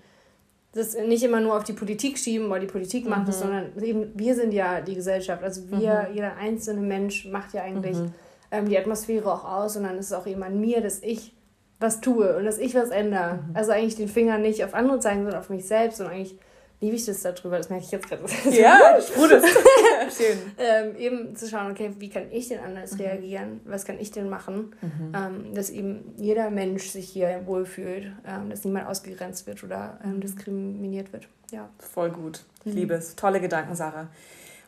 das 0.76 0.94
nicht 0.94 1.22
immer 1.22 1.40
nur 1.40 1.56
auf 1.56 1.64
die 1.64 1.72
Politik 1.72 2.18
schieben, 2.18 2.50
weil 2.50 2.60
die 2.60 2.66
Politik 2.66 3.08
macht 3.08 3.28
es, 3.28 3.38
mhm. 3.38 3.42
sondern 3.42 3.82
eben 3.82 4.12
wir 4.14 4.34
sind 4.34 4.52
ja 4.52 4.80
die 4.80 4.94
Gesellschaft. 4.94 5.42
Also 5.42 5.70
wir, 5.70 6.06
mhm. 6.08 6.14
jeder 6.14 6.36
einzelne 6.36 6.80
Mensch 6.80 7.26
macht 7.26 7.54
ja 7.54 7.62
eigentlich 7.62 7.96
mhm. 7.96 8.12
ähm, 8.50 8.68
die 8.68 8.78
Atmosphäre 8.78 9.32
auch 9.32 9.44
aus 9.44 9.76
und 9.76 9.84
dann 9.84 9.98
ist 9.98 10.06
es 10.06 10.12
auch 10.12 10.26
eben 10.26 10.42
an 10.42 10.60
mir, 10.60 10.80
dass 10.80 11.02
ich 11.02 11.32
was 11.78 12.00
tue 12.00 12.36
und 12.36 12.44
dass 12.44 12.58
ich 12.58 12.74
was 12.74 12.90
ändere. 12.90 13.34
Mhm. 13.34 13.56
Also 13.56 13.72
eigentlich 13.72 13.96
den 13.96 14.08
Finger 14.08 14.38
nicht 14.38 14.64
auf 14.64 14.74
andere 14.74 15.00
zeigen, 15.00 15.22
sondern 15.22 15.40
auf 15.40 15.50
mich 15.50 15.66
selbst 15.66 16.00
und 16.00 16.08
eigentlich 16.08 16.38
liebe 16.80 16.96
ich 16.96 17.06
das 17.06 17.22
darüber, 17.22 17.56
das 17.56 17.70
merke 17.70 17.84
ich 17.84 17.90
jetzt 17.90 18.08
gerade. 18.08 18.24
Ja, 18.50 19.00
sprudelt. 19.00 19.44
Schön. 20.16 20.38
ähm, 20.58 20.96
eben 20.96 21.36
zu 21.36 21.48
schauen, 21.48 21.70
okay, 21.70 21.92
wie 21.98 22.10
kann 22.10 22.30
ich 22.30 22.48
denn 22.48 22.60
anders 22.60 22.92
mhm. 22.92 23.00
reagieren? 23.00 23.60
Was 23.64 23.84
kann 23.84 23.98
ich 23.98 24.10
denn 24.10 24.28
machen? 24.28 24.74
Mhm. 24.82 25.12
Ähm, 25.14 25.54
dass 25.54 25.70
eben 25.70 26.14
jeder 26.16 26.50
Mensch 26.50 26.90
sich 26.90 27.08
hier 27.08 27.42
wohlfühlt, 27.46 28.12
ähm, 28.26 28.50
dass 28.50 28.64
niemand 28.64 28.88
ausgegrenzt 28.88 29.46
wird 29.46 29.64
oder 29.64 29.98
ähm, 30.04 30.20
diskriminiert 30.20 31.12
wird. 31.12 31.28
Ja. 31.50 31.68
Voll 31.78 32.10
gut. 32.10 32.44
Ich 32.64 32.72
mhm. 32.72 32.78
liebe 32.78 32.94
es. 32.94 33.16
Tolle 33.16 33.40
Gedanken, 33.40 33.74
Sarah. 33.74 34.08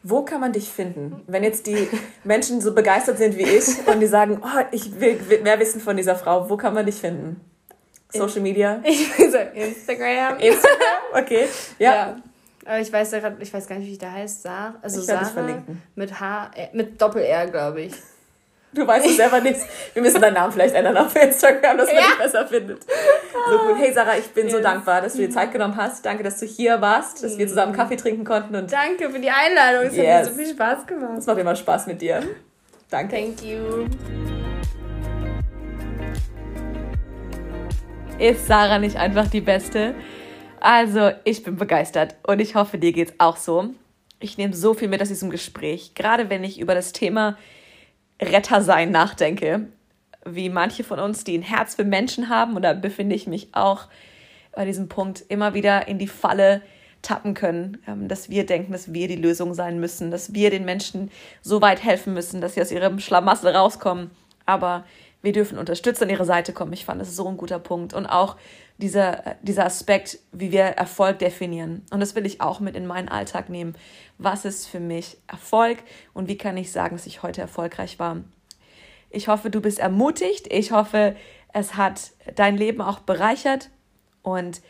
Wo 0.05 0.23
kann 0.23 0.41
man 0.41 0.53
dich 0.53 0.69
finden, 0.69 1.23
wenn 1.27 1.43
jetzt 1.43 1.67
die 1.67 1.89
Menschen 2.23 2.61
so 2.61 2.73
begeistert 2.73 3.19
sind 3.19 3.37
wie 3.37 3.43
ich 3.43 3.65
und 3.87 4.01
die 4.01 4.07
sagen, 4.07 4.41
oh, 4.43 4.65
ich 4.71 5.01
will 5.01 5.19
mehr 5.43 5.59
wissen 5.59 5.81
von 5.81 5.97
dieser 5.97 6.15
Frau, 6.15 6.49
wo 6.49 6.57
kann 6.57 6.73
man 6.73 6.87
dich 6.87 6.97
finden? 6.97 7.41
Social 8.11 8.41
Media? 8.41 8.81
Ich 8.85 9.15
bin 9.17 9.31
so 9.31 9.37
Instagram. 9.37 10.39
Instagram? 10.39 10.98
Okay. 11.13 11.49
Ja. 11.79 11.93
ja. 11.93 12.17
Aber 12.65 12.81
ich 12.81 12.93
weiß, 12.93 13.13
ich 13.41 13.55
weiß 13.55 13.67
gar 13.67 13.79
nicht, 13.79 13.91
wie 13.91 13.97
der 13.97 14.13
heißt. 14.13 14.43
Sarah, 14.43 14.75
also 14.83 15.01
ich 15.01 15.07
Sarah 15.07 15.63
mit 15.95 16.21
H, 16.21 16.51
äh, 16.55 16.69
mit 16.75 17.01
Doppel 17.01 17.23
R, 17.23 17.47
glaube 17.47 17.83
ich. 17.83 17.95
Du 18.75 18.87
weißt 18.87 19.07
es 19.07 19.17
selber 19.17 19.41
nicht. 19.41 19.59
Wir 19.95 20.03
müssen 20.03 20.21
deinen 20.21 20.35
Namen 20.35 20.53
vielleicht 20.53 20.75
ändern 20.75 20.99
auf 20.99 21.17
Instagram, 21.17 21.79
dass 21.79 21.87
man 21.87 21.97
ja. 21.97 22.03
dich 22.03 22.19
besser 22.19 22.47
findet. 22.47 22.83
So 23.51 23.59
gut. 23.59 23.79
Hey 23.79 23.93
Sarah, 23.95 24.19
ich 24.19 24.27
bin 24.29 24.45
yes. 24.45 24.53
so 24.53 24.61
dankbar, 24.61 25.01
dass 25.01 25.15
du 25.15 25.21
dir 25.21 25.31
Zeit 25.31 25.53
genommen 25.53 25.77
hast. 25.77 26.05
Danke, 26.05 26.23
dass 26.23 26.39
du 26.39 26.45
hier 26.45 26.79
warst, 26.83 27.25
dass 27.25 27.39
wir 27.39 27.49
zusammen 27.49 27.73
Kaffee 27.73 27.97
trinken 27.97 28.25
konnten. 28.25 28.55
Und 28.55 28.71
Danke 28.71 29.09
für 29.09 29.19
die 29.19 29.31
Einladung. 29.31 29.87
Es 29.87 29.97
yes. 29.97 30.07
hat 30.07 30.25
mir 30.25 30.31
so 30.31 30.37
viel 30.37 30.55
Spaß 30.55 30.87
gemacht. 30.87 31.19
Es 31.19 31.27
macht 31.27 31.39
immer 31.39 31.57
Spaß 31.57 31.87
mit 31.87 32.03
dir. 32.03 32.23
Danke. 32.91 33.17
Thank 33.17 33.43
you. 33.43 33.87
Ist 38.19 38.47
Sarah 38.47 38.79
nicht 38.79 38.97
einfach 38.97 39.29
die 39.29 39.41
Beste? 39.41 39.95
Also, 40.61 41.13
ich 41.25 41.43
bin 41.43 41.57
begeistert 41.57 42.17
und 42.27 42.41
ich 42.41 42.55
hoffe, 42.55 42.79
dir 42.79 42.93
geht's 42.93 43.15
auch 43.19 43.37
so. 43.37 43.71
Ich 44.21 44.39
nehme 44.39 44.55
so 44.55 44.75
viel 44.75 44.89
mit 44.89 45.01
aus 45.01 45.09
diesem 45.09 45.31
Gespräch, 45.31 45.95
gerade 45.95 46.29
wenn 46.31 46.43
ich 46.45 46.59
über 46.59 46.75
das 46.75 46.93
Thema 46.93 47.37
Rettersein 48.21 48.91
nachdenke, 48.91 49.69
wie 50.25 50.49
manche 50.49 50.85
von 50.85 50.99
uns, 50.99 51.25
die 51.25 51.39
ein 51.39 51.43
Herz 51.43 51.77
für 51.77 51.85
Menschen 51.85 52.29
haben, 52.29 52.57
und 52.57 52.63
da 52.63 52.73
befinde 52.73 53.15
ich 53.15 53.27
mich 53.27 53.49
auch 53.53 53.87
bei 54.53 54.65
diesem 54.65 54.89
Punkt, 54.89 55.25
immer 55.29 55.55
wieder 55.55 55.87
in 55.87 55.99
die 55.99 56.09
Falle 56.09 56.63
tappen 57.03 57.35
können, 57.35 57.79
ähm, 57.87 58.09
dass 58.09 58.29
wir 58.29 58.45
denken, 58.45 58.73
dass 58.73 58.93
wir 58.93 59.07
die 59.09 59.17
Lösung 59.17 59.55
sein 59.55 59.79
müssen, 59.79 60.11
dass 60.11 60.35
wir 60.35 60.51
den 60.51 60.65
Menschen 60.65 61.11
so 61.43 61.61
weit 61.61 61.83
helfen 61.83 62.13
müssen, 62.13 62.41
dass 62.41 62.55
sie 62.55 62.61
aus 62.61 62.73
ihrem 62.73 62.99
Schlamassel 62.99 63.55
rauskommen. 63.55 64.11
Aber 64.47 64.85
wir 65.23 65.33
dürfen 65.33 65.59
unterstützt 65.59 66.03
an 66.03 66.11
ihre 66.11 66.25
Seite 66.25 66.53
kommen. 66.53 66.73
Ich 66.73 66.85
fand 66.85 67.01
das 67.01 67.09
ist 67.09 67.17
so 67.17 67.29
ein 67.29 67.37
guter 67.37 67.59
Punkt. 67.59 67.93
Und 67.93 68.07
auch 68.07 68.37
dieser, 68.79 69.37
dieser 69.43 69.67
Aspekt, 69.67 70.19
wie 70.33 70.53
wir 70.53 70.63
Erfolg 70.63 71.19
definieren. 71.19 71.85
Und 71.91 72.01
das 72.01 72.15
will 72.15 72.25
ich 72.25 72.41
auch 72.41 72.61
mit 72.61 72.77
in 72.77 72.87
meinen 72.87 73.09
Alltag 73.09 73.49
nehmen. 73.49 73.75
Was 74.19 74.45
ist 74.45 74.67
für 74.67 74.81
mich 74.81 75.19
Erfolg 75.27 75.79
und 76.15 76.29
wie 76.29 76.39
kann 76.39 76.57
ich 76.57 76.71
sagen, 76.71 76.97
dass 76.97 77.07
ich 77.07 77.23
heute 77.23 77.41
erfolgreich 77.41 77.99
war? 77.99 78.19
Ich 79.11 79.29
hoffe, 79.29 79.51
du 79.51 79.61
bist 79.61 79.79
ermutigt. 79.79 80.47
Ich 80.53 80.71
hoffe, 80.71 81.17
es 81.53 81.77
hat 81.77 82.13
dein 82.37 82.57
Leben 82.57 82.81
auch 82.81 83.01
bereichert. 83.01 83.71
Und 84.23 84.61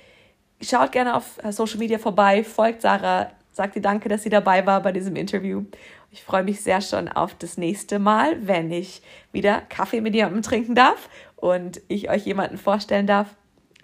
schaut 0.63 0.93
gerne 0.93 1.17
auf 1.17 1.39
Social 1.51 1.79
Media 1.79 1.99
vorbei, 1.99 2.45
folgt 2.45 2.83
Sarah, 2.83 3.31
sagt 3.53 3.77
ihr 3.77 3.83
Danke, 3.83 4.09
dass 4.09 4.23
sie 4.23 4.31
dabei 4.31 4.65
war 4.67 4.81
bei 4.83 4.93
diesem 4.93 5.17
Interview. 5.17 5.65
Ich 6.11 6.23
freue 6.23 6.43
mich 6.43 6.63
sehr 6.63 6.81
schon 6.81 7.09
auf 7.09 7.35
das 7.35 7.59
nächste 7.59 7.99
Mal, 7.99 8.47
wenn 8.47 8.73
ich 8.73 9.03
wieder 9.31 9.61
Kaffee 9.69 10.01
mit 10.01 10.15
jemandem 10.15 10.43
trinken 10.43 10.75
darf 10.75 11.09
und 11.37 11.81
ich 11.89 12.11
euch 12.11 12.25
jemanden 12.25 12.57
vorstellen 12.57 13.07
darf. 13.07 13.35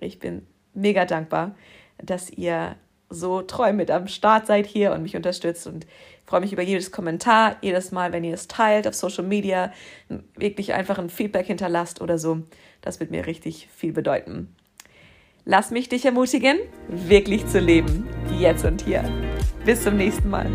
Ich 0.00 0.18
bin 0.18 0.46
mega 0.72 1.04
dankbar, 1.04 1.54
dass 1.98 2.30
ihr 2.30 2.76
so 3.10 3.42
treu 3.42 3.72
mit 3.72 3.90
am 3.90 4.08
Start 4.08 4.46
seid 4.46 4.66
hier 4.66 4.92
und 4.92 5.02
mich 5.02 5.16
unterstützt 5.16 5.66
und 5.66 5.86
freue 6.24 6.40
mich 6.40 6.52
über 6.52 6.62
jedes 6.62 6.90
Kommentar, 6.90 7.56
jedes 7.60 7.92
Mal, 7.92 8.12
wenn 8.12 8.24
ihr 8.24 8.34
es 8.34 8.48
teilt 8.48 8.88
auf 8.88 8.94
Social 8.94 9.24
Media, 9.24 9.72
wirklich 10.34 10.72
einfach 10.72 10.98
ein 10.98 11.10
Feedback 11.10 11.46
hinterlasst 11.46 12.00
oder 12.00 12.18
so. 12.18 12.40
Das 12.80 13.00
wird 13.00 13.10
mir 13.10 13.26
richtig 13.26 13.68
viel 13.74 13.92
bedeuten. 13.92 14.54
Lass 15.44 15.70
mich 15.70 15.90
dich 15.90 16.06
ermutigen, 16.06 16.58
wirklich 16.88 17.46
zu 17.46 17.60
leben, 17.60 18.08
jetzt 18.38 18.64
und 18.64 18.82
hier. 18.82 19.04
Bis 19.64 19.82
zum 19.82 19.96
nächsten 19.96 20.30
Mal. 20.30 20.50